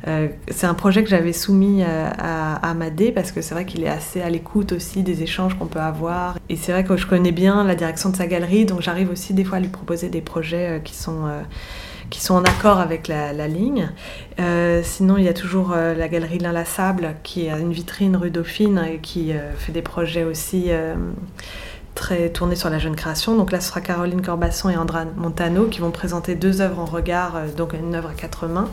Euh, 0.06 0.28
c'est 0.50 0.66
un 0.66 0.74
projet 0.74 1.02
que 1.02 1.10
j'avais 1.10 1.32
soumis 1.32 1.82
euh, 1.82 2.08
à, 2.16 2.70
à, 2.70 2.74
parce 3.14 3.32
que 3.32 3.42
c'est 3.42 3.54
vrai 3.54 3.66
qu'il 3.66 3.84
est 3.84 3.88
assez 3.88 4.20
à 4.22 4.30
l'écoute 4.30 4.72
aussi 4.72 5.02
des 5.02 5.22
échanges 5.22 5.58
qu'on 5.58 5.66
peut 5.66 5.80
avoir. 5.80 6.36
Et 6.48 6.56
c'est 6.56 6.72
vrai 6.72 6.84
que 6.84 6.96
je 6.96 7.06
connais 7.06 7.32
bien 7.32 7.64
la 7.64 7.74
direction 7.74 8.10
de 8.10 8.16
sa 8.16 8.26
galerie, 8.26 8.64
donc 8.64 8.80
j'arrive 8.80 9.10
aussi 9.10 9.34
des 9.34 9.44
fois 9.44 9.58
à 9.58 9.60
lui 9.60 9.68
proposer 9.68 10.08
des 10.08 10.20
projets 10.20 10.80
qui 10.84 10.94
sont 10.94 11.28
qui 12.10 12.22
sont 12.22 12.36
en 12.36 12.44
accord 12.44 12.78
avec 12.78 13.06
la, 13.06 13.48
ligne. 13.48 13.90
sinon, 14.82 15.18
il 15.18 15.24
y 15.24 15.28
a 15.28 15.34
toujours 15.34 15.74
la 15.74 16.08
galerie 16.08 16.38
L'Inlassable 16.38 17.16
qui 17.22 17.50
a 17.50 17.58
une 17.58 17.72
vitrine 17.72 18.16
rue 18.16 18.30
Dauphine 18.30 18.82
et 18.90 18.98
qui 18.98 19.32
fait 19.58 19.72
des 19.72 19.82
projets 19.82 20.24
aussi 20.24 20.70
très 21.98 22.30
tournée 22.30 22.56
sur 22.56 22.70
la 22.70 22.78
jeune 22.78 22.96
création. 22.96 23.36
Donc 23.36 23.52
là, 23.52 23.60
ce 23.60 23.68
sera 23.68 23.80
Caroline 23.80 24.22
Corbasson 24.22 24.70
et 24.70 24.76
Andra 24.76 25.04
Montano 25.16 25.66
qui 25.66 25.80
vont 25.80 25.90
présenter 25.90 26.34
deux 26.34 26.60
œuvres 26.60 26.78
en 26.78 26.84
regard, 26.84 27.34
donc 27.56 27.72
une 27.72 27.94
œuvre 27.94 28.10
à 28.10 28.14
quatre 28.14 28.46
mains. 28.46 28.70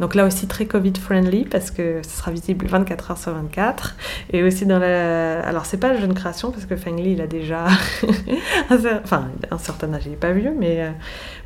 Donc 0.00 0.14
là 0.14 0.26
aussi 0.26 0.46
très 0.46 0.66
Covid-friendly 0.66 1.46
parce 1.46 1.70
que 1.70 2.00
ce 2.02 2.18
sera 2.18 2.30
visible 2.30 2.66
24 2.66 3.10
heures 3.10 3.18
sur 3.18 3.32
24. 3.32 3.96
Et 4.32 4.42
aussi 4.42 4.66
dans 4.66 4.78
la... 4.78 5.40
Alors 5.40 5.64
c'est 5.64 5.78
pas 5.78 5.92
la 5.92 6.00
jeune 6.00 6.14
création 6.14 6.50
parce 6.50 6.66
que 6.66 6.76
Feng 6.76 6.96
Li 6.96 7.12
il 7.12 7.20
a 7.20 7.26
déjà 7.26 7.64
un, 8.70 8.78
enfin, 9.02 9.28
un 9.50 9.58
certain 9.58 9.92
âge, 9.94 10.02
il 10.06 10.10
n'est 10.10 10.16
pas 10.16 10.32
vieux, 10.32 10.54
mais 10.58 10.82
euh, 10.82 10.90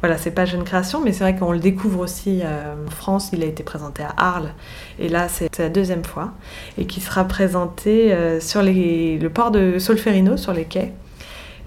voilà, 0.00 0.18
c'est 0.18 0.32
pas 0.32 0.46
jeune 0.46 0.64
création. 0.64 1.00
Mais 1.00 1.12
c'est 1.12 1.24
vrai 1.24 1.36
qu'on 1.36 1.52
le 1.52 1.60
découvre 1.60 2.00
aussi 2.00 2.40
euh, 2.42 2.74
en 2.86 2.90
France, 2.90 3.30
il 3.32 3.42
a 3.42 3.46
été 3.46 3.62
présenté 3.62 4.02
à 4.02 4.14
Arles. 4.16 4.52
Et 4.98 5.08
là 5.08 5.28
c'est 5.28 5.56
la 5.58 5.68
deuxième 5.68 6.04
fois. 6.04 6.32
Et 6.76 6.86
qui 6.86 7.00
sera 7.00 7.24
présenté 7.24 8.12
euh, 8.12 8.40
sur 8.40 8.62
le 8.62 9.28
port 9.28 9.50
de 9.52 9.78
Solferino, 9.78 10.36
sur 10.36 10.52
les 10.52 10.64
quais. 10.64 10.92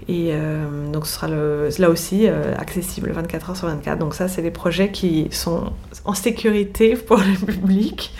Et 0.06 0.30
euh, 0.32 0.90
donc 0.90 1.06
ce 1.06 1.14
sera 1.14 1.28
là 1.28 1.88
aussi 1.88 2.26
euh, 2.26 2.54
accessible 2.58 3.10
24 3.10 3.50
heures 3.50 3.56
sur 3.56 3.68
24. 3.68 3.98
Donc 3.98 4.14
ça, 4.14 4.28
c'est 4.28 4.42
des 4.42 4.50
projets 4.50 4.90
qui 4.90 5.28
sont 5.30 5.72
en 6.04 6.14
sécurité 6.14 6.94
pour 6.96 7.16
le 7.16 7.46
public 7.46 8.14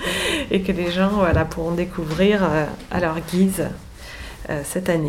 et 0.50 0.62
que 0.62 0.72
les 0.72 0.90
gens 0.90 1.24
pourront 1.50 1.72
découvrir 1.72 2.42
euh, 2.42 2.64
à 2.90 3.00
leur 3.00 3.20
guise 3.20 3.64
cette 4.62 4.90
année. 4.90 5.08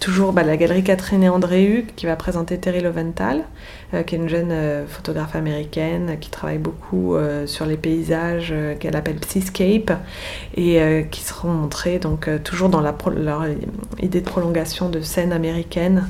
Toujours 0.00 0.32
bah, 0.32 0.42
la 0.42 0.56
galerie 0.56 0.82
Catherine 0.82 1.22
et 1.22 1.28
Andréu 1.28 1.84
qui 1.94 2.06
va 2.06 2.16
présenter 2.16 2.56
Terry 2.56 2.80
Loventhal, 2.80 3.44
euh, 3.92 4.02
qui 4.02 4.14
est 4.14 4.18
une 4.18 4.30
jeune 4.30 4.50
euh, 4.50 4.86
photographe 4.86 5.36
américaine 5.36 6.16
qui 6.18 6.30
travaille 6.30 6.56
beaucoup 6.56 7.14
euh, 7.14 7.46
sur 7.46 7.66
les 7.66 7.76
paysages 7.76 8.54
qu'elle 8.78 8.96
appelle 8.96 9.18
Seascape 9.22 9.92
et 10.56 11.06
qui 11.10 11.20
seront 11.20 11.50
montrés 11.50 11.98
donc 11.98 12.30
toujours 12.42 12.70
dans 12.70 12.80
la 12.80 12.94
leur 13.14 13.44
idée 14.00 14.22
de 14.22 14.26
prolongation 14.28 14.88
de 14.88 15.00
scènes 15.00 15.32
américaines 15.32 16.08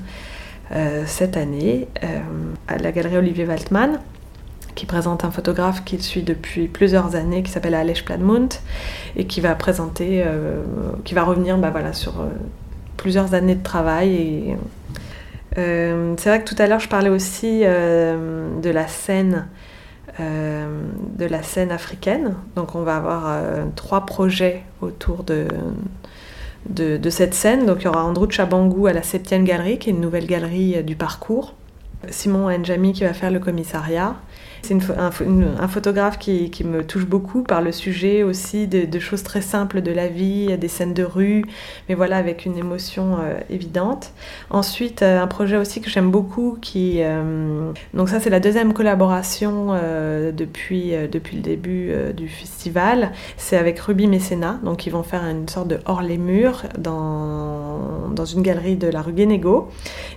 cette 1.06 1.37
année 1.37 1.88
la 2.68 2.92
galerie 2.92 3.16
Olivier 3.16 3.47
Waltman 3.47 4.00
qui 4.75 4.87
présente 4.87 5.25
un 5.25 5.30
photographe 5.30 5.85
qu'il 5.85 6.02
suit 6.02 6.23
depuis 6.23 6.68
plusieurs 6.68 7.16
années 7.16 7.42
qui 7.42 7.50
s'appelle 7.50 7.75
Alej 7.75 8.04
Pladmount 8.04 8.49
et 9.16 9.26
qui 9.26 9.40
va 9.40 9.54
présenter, 9.54 10.25
qui 11.04 11.14
va 11.14 11.25
revenir 11.25 11.59
bah, 11.59 11.70
voilà, 11.70 11.92
sur 11.92 12.14
plusieurs 13.00 13.33
années 13.33 13.54
de 13.54 13.62
travail. 13.62 14.57
Euh, 15.57 16.14
c'est 16.19 16.28
vrai 16.28 16.45
que 16.45 16.49
tout 16.49 16.62
à 16.62 16.66
l'heure, 16.66 16.80
je 16.80 16.88
parlais 16.88 17.09
aussi 17.09 17.62
euh, 17.64 18.61
de 18.61 18.71
la 18.71 18.87
scène. 18.88 19.49
Euh, 20.19 20.83
de 21.16 21.25
la 21.25 21.42
scène 21.42 21.71
africaine. 21.71 22.35
Donc 22.57 22.75
on 22.75 22.83
va 22.83 22.97
avoir 22.97 23.38
trois 23.75 24.04
projets 24.04 24.64
autour 24.83 25.23
de, 25.23 25.47
de, 26.69 27.11
cette 27.11 27.33
scène. 27.33 27.64
Donc 27.64 27.78
il 27.80 27.85
y 27.85 27.88
aura 27.88 28.04
Andrew 28.04 28.28
Chabangu 28.28 28.87
à 28.87 28.92
la 28.92 29.02
7 29.02 29.45
galerie, 29.45 29.78
qui 29.78 29.88
est 29.88 29.92
une 29.92 30.00
nouvelle 30.00 30.26
galerie 30.26 30.83
du 30.85 30.95
parcours. 30.95 31.54
Simon 32.11 32.50
Njami 32.50 32.92
qui 32.92 33.04
va 33.04 33.14
faire 33.14 33.30
le 33.30 33.38
commissariat. 33.38 34.16
C'est 34.62 34.76
un, 34.97 35.69
photographe 35.69 36.19
qui, 36.19 36.50
me 36.64 36.85
touche 36.85 37.07
beaucoup 37.07 37.43
par 37.43 37.62
le 37.62 37.73
sujet 37.73 38.23
aussi 38.23 38.67
de, 38.67 38.99
choses 38.99 39.23
très 39.23 39.40
simples 39.40 39.81
de 39.81 39.90
la 39.90 40.09
vie, 40.09 40.57
des 40.59 40.69
scènes 40.69 40.95
de 40.95 41.02
rue, 41.02 41.45
mais 41.88 41.95
voilà, 41.95 42.17
avec 42.17 42.45
une 42.45 42.57
émotion 42.57 43.17
euh, 43.21 43.40
évidente. 43.49 44.12
Ensuite, 44.50 45.02
euh, 45.02 45.23
un 45.23 45.26
projet 45.26 45.57
aussi 45.57 45.81
que 45.81 45.88
j'aime 45.90 46.11
beaucoup, 46.11 46.59
qui, 46.61 46.99
euh, 46.99 47.73
donc 47.95 48.09
ça 48.09 48.21
c'est 48.21 48.31
la 48.31 48.40
deuxième 48.40 48.73
collaboration 48.73 49.71
depuis, 50.33 50.93
depuis 51.11 51.37
le 51.37 51.43
début 51.43 51.93
du 52.14 52.29
festival, 52.29 53.12
c'est 53.37 53.57
avec 53.57 53.79
Ruby 53.81 54.07
Mécénat, 54.07 54.61
donc 54.62 54.87
ils 54.87 54.90
vont 54.90 55.02
faire 55.02 55.25
une 55.25 55.49
sorte 55.49 55.69
de 55.69 55.79
hors 55.87 56.02
les 56.02 56.19
murs 56.19 56.64
dans, 56.79 58.09
dans 58.12 58.25
une 58.25 58.43
galerie 58.43 58.76
de 58.76 58.88
la 58.88 59.02
rue 59.02 59.12
Guénégo, 59.12 59.69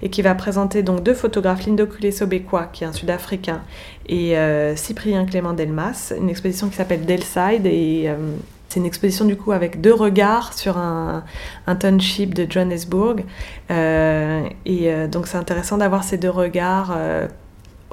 et 0.02 0.10
qui 0.10 0.22
va 0.22 0.36
présenter 0.36 0.84
donc 0.84 1.04
deux 1.04 1.14
photographes, 1.14 1.66
Lindo 1.66 1.88
Sobekwa, 2.12 2.70
qui 2.72 2.84
est 2.84 2.88
un 2.88 2.94
Sud-Africain, 2.94 3.62
et 4.08 4.38
euh, 4.38 4.76
Cyprien 4.76 5.26
Clément 5.26 5.54
Delmas, 5.54 6.14
une 6.18 6.30
exposition 6.30 6.70
qui 6.70 6.76
s'appelle 6.76 7.06
Delside 7.06 7.66
et 7.66 8.06
euh, 8.08 8.16
c'est 8.70 8.80
une 8.80 8.86
exposition 8.86 9.26
du 9.26 9.38
coup 9.38 9.52
avec 9.52 9.82
deux 9.82 9.94
regards 9.94 10.54
sur 10.54 10.78
un, 10.78 11.24
un 11.68 11.76
township 11.76 12.34
de 12.34 12.50
Johannesburg. 12.50 13.24
Euh, 13.72 14.44
et 14.66 15.08
donc 15.08 15.28
c'est 15.28 15.38
intéressant 15.38 15.78
d'avoir 15.78 16.04
ces 16.04 16.18
deux 16.18 16.30
regards 16.30 16.98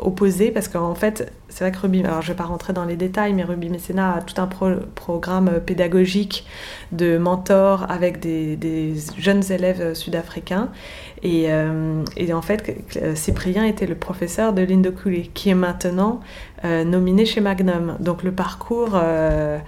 opposés 0.00 0.50
parce 0.50 0.68
qu'en 0.68 0.94
fait 0.94 1.32
c'est 1.50 1.64
vrai 1.64 1.72
que 1.72 1.78
Ruby, 1.78 2.04
alors 2.04 2.22
je 2.22 2.28
vais 2.28 2.36
pas 2.36 2.44
rentrer 2.44 2.72
dans 2.72 2.84
les 2.84 2.96
détails, 2.96 3.34
mais 3.34 3.42
Ruby 3.42 3.70
Mécénat 3.70 4.14
a 4.14 4.22
tout 4.22 4.40
un 4.40 4.48
programme 4.94 5.60
pédagogique 5.66 6.46
de 6.92 7.18
mentor 7.18 7.86
avec 7.90 8.20
des, 8.20 8.94
jeunes 9.18 9.42
élèves 9.50 9.94
sud-africains 9.94 10.68
euh, 11.24 12.04
et, 12.16 12.32
en 12.32 12.42
fait, 12.42 12.76
Cyprien 13.14 13.64
était 13.64 13.86
le 13.86 13.94
professeur 13.94 14.52
de 14.52 14.62
Lindo 14.62 14.92
qui 15.34 15.50
est 15.50 15.54
maintenant 15.54 16.20
euh, 16.64 16.84
nominé 16.84 17.26
chez 17.26 17.40
Magnum. 17.40 17.96
Donc 18.00 18.22
le 18.22 18.32
parcours 18.32 18.92
euh, 18.94 19.58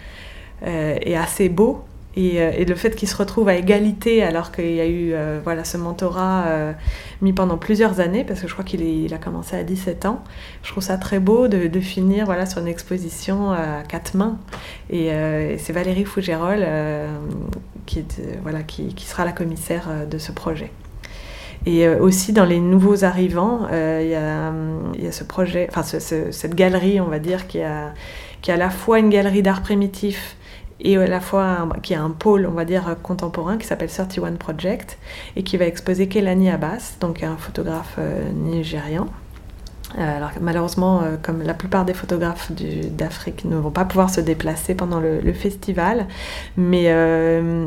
est 0.62 1.16
assez 1.16 1.48
beau. 1.48 1.84
Et, 2.14 2.64
le 2.64 2.74
fait 2.74 2.94
qu'il 2.94 3.08
se 3.08 3.16
retrouve 3.16 3.48
à 3.48 3.54
égalité 3.54 4.22
alors 4.22 4.52
qu'il 4.52 4.74
y 4.74 4.80
a 4.80 4.86
eu 4.86 5.14
voilà, 5.42 5.64
ce 5.64 5.76
mentorat 5.78 6.74
mis 7.22 7.32
pendant 7.32 7.56
plusieurs 7.56 8.00
années, 8.00 8.24
parce 8.24 8.40
que 8.40 8.48
je 8.48 8.52
crois 8.52 8.64
qu'il 8.64 8.82
il 8.82 9.14
a 9.14 9.18
commencé 9.18 9.56
à 9.56 9.64
17 9.64 10.04
ans, 10.06 10.22
je 10.62 10.70
trouve 10.70 10.82
ça 10.82 10.98
très 10.98 11.20
beau 11.20 11.48
de, 11.48 11.80
finir 11.80 12.26
voilà, 12.26 12.44
sur 12.46 12.60
une 12.60 12.68
exposition 12.68 13.52
à 13.52 13.82
quatre 13.88 14.14
mains. 14.14 14.38
Et, 14.90 15.10
c'est 15.58 15.72
Valérie 15.72 16.04
Fougérol 16.04 16.66
qui, 17.86 18.04
voilà, 18.42 18.62
qui 18.62 19.06
sera 19.06 19.24
la 19.24 19.32
commissaire 19.32 19.88
de 20.10 20.18
ce 20.18 20.32
projet. 20.32 20.70
Et 21.64 21.86
euh, 21.86 21.98
aussi 22.00 22.32
dans 22.32 22.44
les 22.44 22.58
nouveaux 22.58 23.04
arrivants, 23.04 23.66
euh, 23.70 24.90
il 24.94 25.04
y, 25.04 25.06
a 25.06 25.12
ce 25.12 25.24
projet, 25.24 25.68
enfin 25.70 25.82
cette 25.82 26.54
galerie, 26.54 27.00
on 27.00 27.06
va 27.06 27.18
dire, 27.18 27.46
qui 27.46 27.60
a, 27.60 27.92
qui 28.40 28.50
a 28.50 28.54
à 28.54 28.56
la 28.56 28.70
fois 28.70 28.98
une 28.98 29.10
galerie 29.10 29.42
d'art 29.42 29.62
primitif 29.62 30.36
et 30.80 30.96
à 30.96 31.06
la 31.06 31.20
fois 31.20 31.68
qui 31.82 31.94
a 31.94 32.02
un 32.02 32.10
pôle, 32.10 32.46
on 32.46 32.52
va 32.52 32.64
dire, 32.64 32.96
contemporain 33.02 33.58
qui 33.58 33.66
s'appelle 33.66 33.90
31 33.90 34.32
Project 34.32 34.98
et 35.36 35.42
qui 35.42 35.56
va 35.56 35.66
exposer 35.66 36.08
Kelani 36.08 36.50
Abbas, 36.50 36.96
donc 37.00 37.22
un 37.22 37.36
photographe 37.36 37.96
euh, 37.98 38.30
nigérian. 38.32 39.06
Euh, 39.98 40.16
alors 40.16 40.30
malheureusement, 40.40 41.02
euh, 41.02 41.16
comme 41.20 41.42
la 41.42 41.54
plupart 41.54 41.84
des 41.84 41.94
photographes 41.94 42.50
d'Afrique 42.52 43.44
ne 43.44 43.56
vont 43.56 43.70
pas 43.70 43.84
pouvoir 43.84 44.10
se 44.10 44.20
déplacer 44.20 44.74
pendant 44.74 45.00
le, 45.00 45.32
festival, 45.32 46.06
mais 46.56 46.84
euh, 46.86 47.66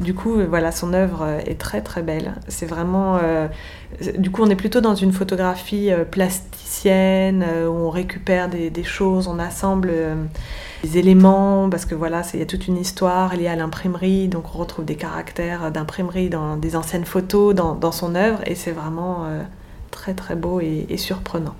du 0.00 0.14
coup, 0.14 0.36
voilà, 0.48 0.70
son 0.72 0.92
œuvre 0.92 1.26
est 1.46 1.58
très 1.58 1.80
très 1.80 2.02
belle. 2.02 2.34
C'est 2.46 2.66
vraiment, 2.66 3.18
du 4.16 4.30
coup, 4.30 4.42
on 4.42 4.48
est 4.48 4.56
plutôt 4.56 4.80
dans 4.80 4.94
une 4.94 5.12
photographie 5.12 5.90
plasticienne 6.10 7.44
où 7.66 7.72
on 7.72 7.90
récupère 7.90 8.48
des, 8.48 8.84
choses, 8.84 9.26
on 9.26 9.38
assemble 9.40 9.92
des 10.84 10.98
éléments 10.98 11.68
parce 11.68 11.84
que 11.84 11.96
voilà, 11.96 12.22
il 12.32 12.38
y 12.40 12.42
a 12.42 12.46
toute 12.46 12.68
une 12.68 12.78
histoire 12.78 13.34
liée 13.34 13.48
à 13.48 13.56
l'imprimerie, 13.56 14.28
donc 14.28 14.54
on 14.54 14.58
retrouve 14.58 14.84
des 14.84 14.96
caractères 14.96 15.72
d'imprimerie 15.72 16.30
dans 16.30 16.56
des 16.56 16.76
anciennes 16.76 17.04
photos 17.04 17.54
dans, 17.54 17.92
son 17.92 18.14
œuvre 18.14 18.38
et 18.46 18.54
c'est 18.54 18.72
vraiment 18.72 19.26
très 20.00 20.14
très 20.14 20.34
beau 20.34 20.62
et, 20.62 20.96
surprenant 20.96 21.54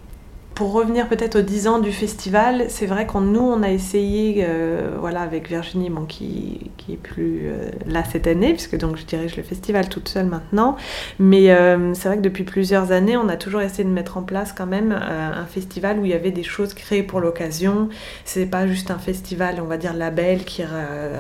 pour 0.61 0.75
revenir 0.75 1.09
peut-être 1.09 1.39
aux 1.39 1.43
10 1.43 1.69
ans 1.69 1.79
du 1.79 1.91
festival, 1.91 2.67
c'est 2.69 2.85
vrai 2.85 3.07
qu'on 3.07 3.23
nous 3.23 3.41
on 3.41 3.63
a 3.63 3.71
essayé, 3.71 4.45
euh, 4.47 4.91
voilà, 5.01 5.23
avec 5.23 5.49
Virginie, 5.49 5.91
qui, 6.07 6.71
qui 6.77 6.93
est 6.93 6.97
plus 6.99 7.47
euh, 7.47 7.71
là 7.87 8.05
cette 8.05 8.27
année, 8.27 8.53
puisque 8.53 8.77
donc 8.77 8.99
je 8.99 9.07
dirige 9.07 9.39
le 9.39 9.43
festival 9.43 9.89
toute 9.89 10.11
seule 10.11 10.27
maintenant. 10.27 10.77
Mais 11.19 11.51
euh, 11.51 11.95
c'est 11.95 12.09
vrai 12.09 12.19
que 12.19 12.23
depuis 12.23 12.45
plusieurs 12.45 12.93
années, 12.93 13.17
on 13.17 13.31
a 13.31 13.39
toujours 13.39 13.63
essayé 13.63 13.85
de 13.85 13.89
mettre 13.89 14.19
en 14.19 14.23
place 14.23 14.53
quand 14.53 14.67
même 14.67 14.93
un 14.93 15.47
festival 15.47 15.99
où 15.99 16.05
il 16.05 16.11
y 16.11 16.15
avait 16.15 16.31
des 16.31 16.43
choses 16.43 16.75
créées 16.75 17.05
pour 17.05 17.21
l'occasion. 17.21 17.89
C'est 18.27 18.45
pas 18.45 18.67
juste 18.67 18.91
un 18.91 18.99
festival, 18.99 19.61
on 19.63 19.67
va 19.67 19.79
dire 19.79 19.95
label, 19.95 20.45
qui 20.45 20.63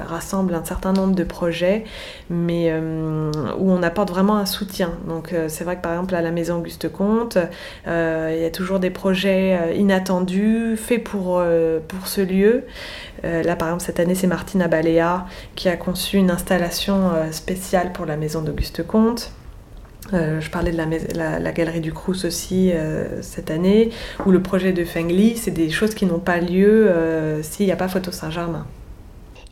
rassemble 0.07 0.53
un 0.55 0.67
certain 0.67 0.93
nombre 0.93 1.15
de 1.15 1.25
projets, 1.25 1.85
mais 2.29 2.71
où 3.59 3.73
on 3.73 3.83
apporte 3.83 4.11
vraiment 4.11 4.37
un 4.37 4.45
soutien. 4.45 4.93
Donc 5.09 5.35
c'est 5.49 5.65
vrai 5.65 5.77
que 5.77 5.83
par 5.83 5.93
exemple 5.93 6.15
à 6.15 6.21
la 6.21 6.31
Maison 6.31 6.59
Auguste 6.59 6.93
Comte, 6.93 7.39
il 7.87 7.91
y 8.39 8.45
a 8.45 8.51
toujours 8.53 8.81
des 8.81 8.91
projets 8.91 9.30
euh, 9.31 9.75
inattendu, 9.75 10.77
fait 10.77 10.99
pour, 10.99 11.39
euh, 11.39 11.81
pour 11.87 12.07
ce 12.07 12.21
lieu. 12.21 12.65
Euh, 13.25 13.43
là, 13.43 13.57
par 13.57 13.69
exemple, 13.69 13.83
cette 13.83 14.01
année, 14.01 14.15
c'est 14.15 14.27
Martina 14.27 14.69
Balea 14.69 15.27
qui 15.55 15.69
a 15.69 15.77
conçu 15.77 16.17
une 16.17 16.31
installation 16.31 17.11
spéciale 17.33 17.93
pour 17.93 18.07
la 18.07 18.17
maison 18.17 18.43
d'Auguste 18.43 18.87
Comte. 18.87 19.33
je 20.13 20.51
parlais 20.51 20.73
de 20.73 20.77
la, 21.17 21.53
galerie 21.53 21.81
du 21.81 21.93
Crous 21.93 22.25
aussi 22.25 22.73
cette 23.21 23.51
année, 23.51 23.91
ou 24.27 24.31
le 24.31 24.43
projet 24.43 24.73
de 24.73 24.85
Feng 24.85 25.09
Li, 25.09 25.37
c'est 25.37 25.51
des 25.51 25.71
choses 25.71 25.95
qui 25.95 26.07
n'ont 26.07 26.19
pas 26.19 26.39
lieu 26.39 26.91
s'il 27.43 27.67
n'y 27.67 27.73
a 27.73 27.77
pas 27.77 27.89
Photo 27.89 28.11
Saint-Germain. 28.11 28.67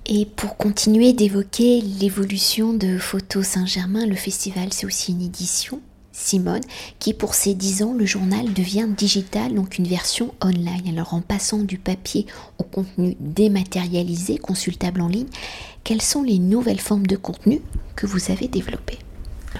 Et 0.06 0.24
pour 0.24 0.56
continuer 0.56 1.12
d'évoquer 1.12 1.82
l'évolution 2.00 2.72
de 2.72 2.96
Photo 2.96 3.42
Saint-Germain, 3.42 4.06
le 4.06 4.16
festival 4.16 4.72
c'est 4.72 4.86
aussi 4.86 5.12
une 5.12 5.22
édition 5.22 5.80
Simone, 6.18 6.62
qui 6.98 7.14
pour 7.14 7.34
ses 7.34 7.54
10 7.54 7.82
ans, 7.82 7.94
le 7.94 8.04
journal 8.04 8.52
devient 8.52 8.88
digital, 8.88 9.54
donc 9.54 9.78
une 9.78 9.86
version 9.86 10.34
online. 10.42 10.88
Alors 10.88 11.14
en 11.14 11.20
passant 11.20 11.58
du 11.58 11.78
papier 11.78 12.26
au 12.58 12.64
contenu 12.64 13.16
dématérialisé, 13.20 14.36
consultable 14.36 15.00
en 15.00 15.08
ligne, 15.08 15.28
quelles 15.84 16.02
sont 16.02 16.22
les 16.22 16.38
nouvelles 16.38 16.80
formes 16.80 17.06
de 17.06 17.16
contenu 17.16 17.62
que 17.96 18.06
vous 18.06 18.30
avez 18.30 18.48
développées? 18.48 18.98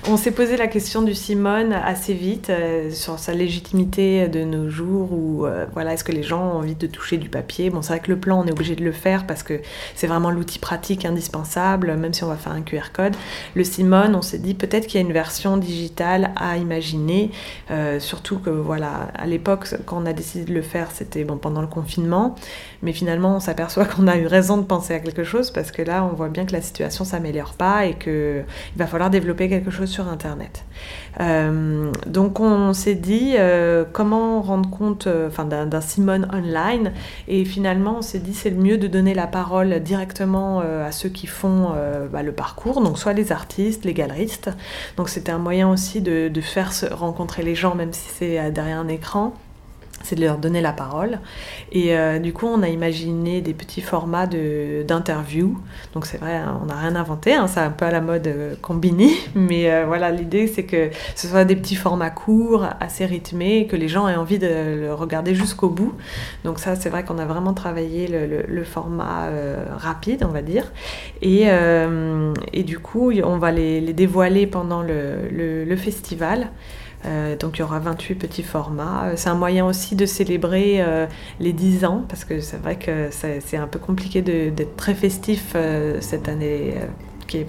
On 0.07 0.17
s'est 0.17 0.31
posé 0.31 0.57
la 0.57 0.69
question 0.69 1.03
du 1.03 1.15
Simone 1.15 1.73
assez 1.73 2.13
vite 2.13 2.51
euh, 2.51 2.91
sur 2.91 3.19
sa 3.19 3.33
légitimité 3.33 4.29
de 4.29 4.45
nos 4.45 4.69
jours 4.69 5.13
ou 5.13 5.47
euh, 5.47 5.67
voilà 5.73 5.95
est-ce 5.95 6.05
que 6.05 6.13
les 6.13 6.23
gens 6.23 6.43
ont 6.43 6.59
envie 6.59 6.75
de 6.75 6.87
toucher 6.87 7.17
du 7.17 7.29
papier? 7.29 7.71
Bon 7.71 7.81
c'est 7.81 7.95
vrai 7.95 8.01
que 8.01 8.11
le 8.11 8.19
plan 8.19 8.43
on 8.43 8.47
est 8.47 8.53
obligé 8.53 8.75
de 8.77 8.85
le 8.85 8.93
faire 8.93 9.27
parce 9.27 9.43
que 9.43 9.61
c'est 9.95 10.07
vraiment 10.07 10.31
l'outil 10.31 10.59
pratique 10.59 11.05
indispensable 11.05 11.95
même 11.97 12.13
si 12.13 12.23
on 12.23 12.29
va 12.29 12.37
faire 12.37 12.53
un 12.53 12.61
QR 12.61 12.93
code. 12.93 13.17
Le 13.55 13.65
Simone 13.65 14.15
on 14.15 14.21
s'est 14.23 14.39
dit 14.39 14.55
peut-être 14.55 14.87
qu'il 14.87 15.01
y 15.01 15.05
a 15.05 15.07
une 15.07 15.13
version 15.13 15.57
digitale 15.57 16.33
à 16.37 16.59
imaginer 16.59 17.31
euh, 17.71 17.99
surtout 17.99 18.39
que 18.39 18.51
voilà 18.51 19.09
à 19.15 19.27
l'époque 19.27 19.69
quand 19.87 20.03
on 20.03 20.07
a 20.07 20.13
décidé 20.13 20.45
de 20.45 20.55
le 20.55 20.63
faire 20.63 20.91
c'était 20.93 21.25
bon 21.25 21.39
pendant 21.39 21.63
le 21.63 21.67
confinement 21.67 22.35
mais 22.83 22.93
finalement 22.93 23.37
on 23.37 23.41
s'aperçoit 23.41 23.85
qu'on 23.87 24.07
a 24.07 24.17
eu 24.19 24.27
raison 24.27 24.59
de 24.59 24.65
penser 24.65 24.95
à 24.95 25.01
quelque 25.01 25.25
chose 25.25 25.51
parce 25.51 25.71
que 25.71 25.83
là 25.83 26.05
on 26.05 26.15
voit 26.15 26.29
bien 26.29 26.45
que 26.45 26.53
la 26.53 26.63
situation 26.63 27.05
s'améliore 27.05 27.55
pas 27.55 27.87
et 27.87 27.95
que 27.95 28.43
il 28.75 28.79
va 28.79 28.87
falloir 28.87 29.09
développer 29.11 29.49
quelque 29.49 29.71
chose 29.71 29.78
sur 29.87 30.09
Internet. 30.09 30.65
Euh, 31.21 31.91
donc 32.07 32.41
on 32.41 32.73
s'est 32.73 32.95
dit 32.95 33.35
euh, 33.37 33.85
comment 33.93 34.41
rendre 34.43 34.71
compte 34.71 35.07
euh, 35.07 35.29
d'un 35.45 35.81
Simone 35.81 36.29
online 36.33 36.93
et 37.27 37.45
finalement 37.45 37.97
on 37.99 38.03
s'est 38.03 38.19
dit 38.19 38.35
c'est 38.35 38.51
le 38.51 38.57
mieux 38.57 38.79
de 38.79 38.87
donner 38.87 39.15
la 39.15 39.27
parole 39.27 39.81
directement 39.81 40.61
à 40.61 40.93
ceux 40.93 41.09
qui 41.09 41.27
font 41.27 41.73
bah, 42.13 42.23
le 42.23 42.33
parcours, 42.33 42.81
donc 42.81 42.99
soit 42.99 43.13
les 43.13 43.33
artistes, 43.33 43.85
les 43.85 43.95
galeristes. 43.95 44.51
Donc 44.97 45.09
c'était 45.09 45.33
un 45.33 45.39
moyen 45.39 45.71
aussi 45.71 46.01
de, 46.01 46.31
faire 46.41 46.73
rencontrer 46.93 47.43
les 47.43 47.55
gens 47.55 47.75
même 47.75 47.93
si 47.93 48.09
c'est 48.09 48.51
derrière 48.51 48.79
un 48.79 48.89
écran 48.89 49.35
c'est 50.03 50.17
de 50.17 50.21
leur 50.21 50.39
donner 50.39 50.61
la 50.61 50.73
parole. 50.73 51.19
Et 51.73 51.97
euh, 51.97 52.19
du 52.19 52.33
coup, 52.33 52.47
on 52.47 52.63
a 52.63 52.69
imaginé 52.69 53.41
des 53.41 53.55
petits 53.55 53.81
formats 53.81 54.27
d'interview. 54.27 55.59
Donc 55.95 56.07
c'est 56.07 56.19
vrai, 56.19 56.37
hein, 56.37 56.61
on 56.63 56.67
n'a 56.67 56.77
rien 56.77 56.97
inventé, 56.97 57.35
hein, 57.35 57.47
c'est 57.47 57.61
un 57.61 57.71
peu 57.71 57.85
à 57.85 57.91
la 57.91 58.01
mode 58.01 58.27
euh, 58.27 58.55
combini, 58.61 59.13
mais 59.35 59.71
euh, 59.71 59.85
voilà, 59.87 60.11
l'idée 60.11 60.47
c'est 60.47 60.65
que 60.65 60.91
ce 61.15 61.27
soit 61.27 61.45
des 61.45 61.57
petits 61.57 61.77
formats 61.77 62.11
courts, 62.11 62.67
assez 62.81 63.05
rythmés, 63.05 63.67
que 63.67 63.77
les 63.77 63.89
gens 63.89 64.09
aient 64.09 64.17
envie 64.17 64.39
de 64.39 64.47
le 64.47 64.95
regarder 64.95 65.35
jusqu'au 65.35 65.69
bout. 65.69 65.95
Donc 66.45 66.59
ça, 66.59 66.77
c'est 66.77 66.91
vrai 66.91 67.05
qu'on 67.05 67.19
a 67.19 67.25
vraiment 67.25 67.55
travaillé 67.55 68.09
le, 68.09 68.65
format 68.65 69.31
rapide, 69.77 70.25
on 70.29 70.33
va 70.33 70.43
dire. 70.43 70.73
Et, 71.23 71.47
et, 72.53 72.63
du 72.65 72.79
coup, 72.79 73.13
on 73.13 73.39
va 73.39 73.51
les, 73.51 73.81
les 73.81 73.93
dévoiler 73.93 74.47
pendant 74.47 74.83
le, 74.83 75.29
le 75.31 75.77
festival. 75.77 76.51
Euh, 77.09 77.37
donc 77.37 77.59
il 77.59 77.61
y 77.61 77.63
aura 77.63 77.79
28 77.79 78.15
petits 78.15 78.43
formats. 78.43 79.07
Euh, 79.07 79.13
c'est 79.17 79.29
un 79.29 79.35
moyen 79.35 79.67
aussi 79.67 79.97
de 79.97 80.07
célébrer 80.07 80.77
euh, 80.81 81.07
les 81.41 81.53
10 81.53 81.85
ans, 81.85 82.05
parce 82.09 82.25
que 82.25 82.41
c'est 82.41 82.59
vrai 82.59 82.77
que 82.77 83.09
c'est 83.11 83.57
un 83.57 83.67
peu 83.67 83.79
compliqué 83.79 84.23
d'être 84.23 84.77
très 84.77 84.95
festif 84.95 85.57
cette 86.01 86.29
année 86.29 86.75
qui 87.27 87.39
est 87.39 87.47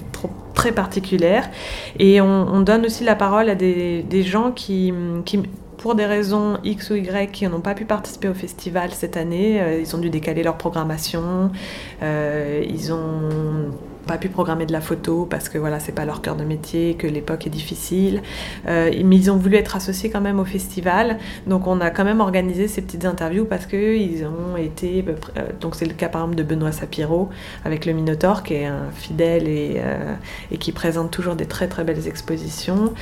très 0.53 0.71
particulière. 0.71 1.49
Et 1.97 2.21
on, 2.21 2.61
donne 2.61 2.85
aussi 2.85 3.03
la 3.03 3.15
parole 3.15 3.49
à 3.49 3.55
des, 3.55 4.23
gens 4.23 4.51
qui, 4.51 4.93
qui, 5.25 5.39
pour 5.77 5.95
des 5.95 6.05
raisons 6.05 6.57
X 6.63 6.89
ou 6.91 6.95
Y, 6.95 7.31
qui 7.31 7.47
n'ont 7.47 7.61
pas 7.61 7.75
pu 7.75 7.85
participer 7.85 8.27
au 8.27 8.33
festival 8.33 8.91
cette 8.91 9.17
année, 9.17 9.61
ils 9.79 9.95
ont 9.95 9.99
dû 9.99 10.09
décaler 10.09 10.43
leur 10.43 10.57
programmation, 10.57 11.51
ils 12.01 12.93
ont 12.93 13.71
pas 14.09 14.17
pu 14.17 14.29
programmer 14.29 14.65
de 14.65 14.71
la 14.71 14.81
photo 14.81 15.27
parce 15.29 15.49
que 15.49 15.59
voilà, 15.59 15.79
c'est 15.79 15.91
pas 15.91 16.03
leur 16.03 16.23
cœur 16.23 16.35
de 16.35 16.43
métier, 16.43 16.95
que 16.95 17.05
l'époque 17.05 17.45
est 17.45 17.51
difficile. 17.51 18.23
Euh, 18.67 18.89
mais 19.05 19.15
ils 19.15 19.29
ont 19.29 19.37
voulu 19.37 19.55
être 19.55 19.75
associés 19.75 20.09
quand 20.09 20.19
même 20.19 20.39
au 20.39 20.45
festival. 20.45 21.19
Donc 21.45 21.67
on 21.67 21.79
a 21.79 21.91
quand 21.91 22.05
même 22.05 22.19
organisé 22.19 22.67
ces 22.67 22.81
petites 22.81 23.05
interviews 23.05 23.45
parce 23.45 23.67
qu'ils 23.67 24.25
ont 24.25 24.57
été. 24.57 25.05
Euh, 25.07 25.49
donc 25.61 25.75
c'est 25.75 25.85
le 25.85 25.93
cas 25.93 26.09
par 26.09 26.21
exemple 26.21 26.37
de 26.37 26.43
Benoît 26.43 26.71
Sapiro 26.71 27.29
avec 27.63 27.85
le 27.85 27.93
Minotaur 27.93 28.41
qui 28.41 28.55
est 28.55 28.65
un 28.65 28.89
fidèle 28.95 29.47
et, 29.47 29.75
euh, 29.77 30.15
et 30.51 30.57
qui 30.57 30.71
présente 30.71 31.11
toujours 31.11 31.35
des 31.35 31.45
très 31.45 31.67
très 31.67 31.83
belles 31.83 32.07
expositions. 32.07 32.93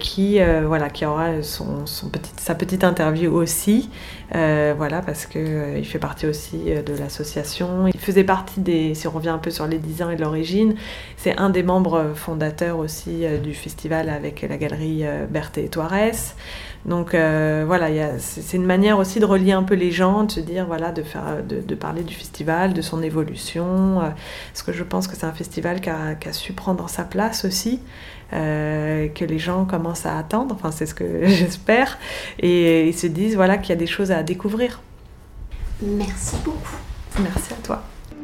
qui, 0.00 0.40
voilà, 0.66 0.90
qui 0.90 1.06
aura 1.06 1.42
son, 1.42 1.86
son 1.86 2.10
sa 2.36 2.54
petite 2.56 2.82
interview 2.82 3.32
aussi. 3.32 3.88
voilà, 4.32 5.00
parce 5.00 5.26
qu'il 5.26 5.76
il 5.78 5.86
fait 5.86 6.00
partie 6.00 6.26
aussi 6.26 6.58
de 6.64 6.94
l'association. 6.98 7.86
Il 7.86 8.00
faisait 8.00 8.24
partie 8.24 8.60
des. 8.60 8.94
Si 8.94 9.06
on 9.06 9.12
revient 9.12 9.28
un 9.28 9.38
peu 9.38 9.50
sur 9.50 9.66
les 9.68 9.78
10 9.78 10.02
ans 10.02 10.10
et 10.10 10.16
l'origine. 10.24 10.74
C'est 11.16 11.38
un 11.38 11.50
des 11.50 11.62
membres 11.62 12.12
fondateurs 12.14 12.78
aussi 12.78 13.24
euh, 13.24 13.38
du 13.38 13.54
festival 13.54 14.08
avec 14.08 14.42
la 14.42 14.56
galerie 14.56 15.00
euh, 15.02 15.26
Berthe 15.26 15.58
et 15.58 15.68
Toires. 15.68 15.92
Donc 16.86 17.14
euh, 17.14 17.64
voilà, 17.66 17.88
c'est 18.18 18.56
une 18.56 18.66
manière 18.66 18.98
aussi 18.98 19.20
de 19.20 19.24
relier 19.24 19.52
un 19.52 19.62
peu 19.62 19.74
les 19.74 19.90
gens, 19.90 20.24
de 20.24 20.32
se 20.32 20.40
dire 20.40 20.66
voilà, 20.66 20.92
de, 20.92 21.02
faire, 21.02 21.42
de, 21.42 21.74
parler 21.74 22.02
du 22.02 22.14
festival, 22.14 22.74
de 22.74 22.82
son 22.82 23.02
évolution. 23.02 24.02
parce 24.52 24.62
que 24.62 24.72
je 24.72 24.84
pense 24.84 25.08
que 25.08 25.16
c'est 25.16 25.24
un 25.24 25.32
festival 25.32 25.80
qui 25.80 25.88
a, 25.88 26.32
su 26.32 26.52
prendre 26.52 26.90
sa 26.90 27.04
place 27.04 27.46
aussi, 27.46 27.80
que 28.30 29.24
les 29.24 29.38
gens 29.38 29.64
commencent 29.64 30.04
à 30.04 30.18
attendre. 30.18 30.54
Enfin, 30.54 30.72
c'est 30.72 30.84
ce 30.84 30.94
que 30.94 31.24
j'espère, 31.24 31.98
et 32.38 32.86
ils 32.86 32.98
se 32.98 33.06
disent 33.06 33.34
voilà 33.34 33.56
qu'il 33.56 33.70
y 33.70 33.72
a 33.72 33.80
des 33.80 33.86
choses 33.86 34.10
à 34.12 34.22
découvrir. 34.22 34.82
Merci 35.80 36.36
beaucoup. 36.44 36.76
Merci 37.18 37.54
à 37.54 37.66
toi. 37.66 37.82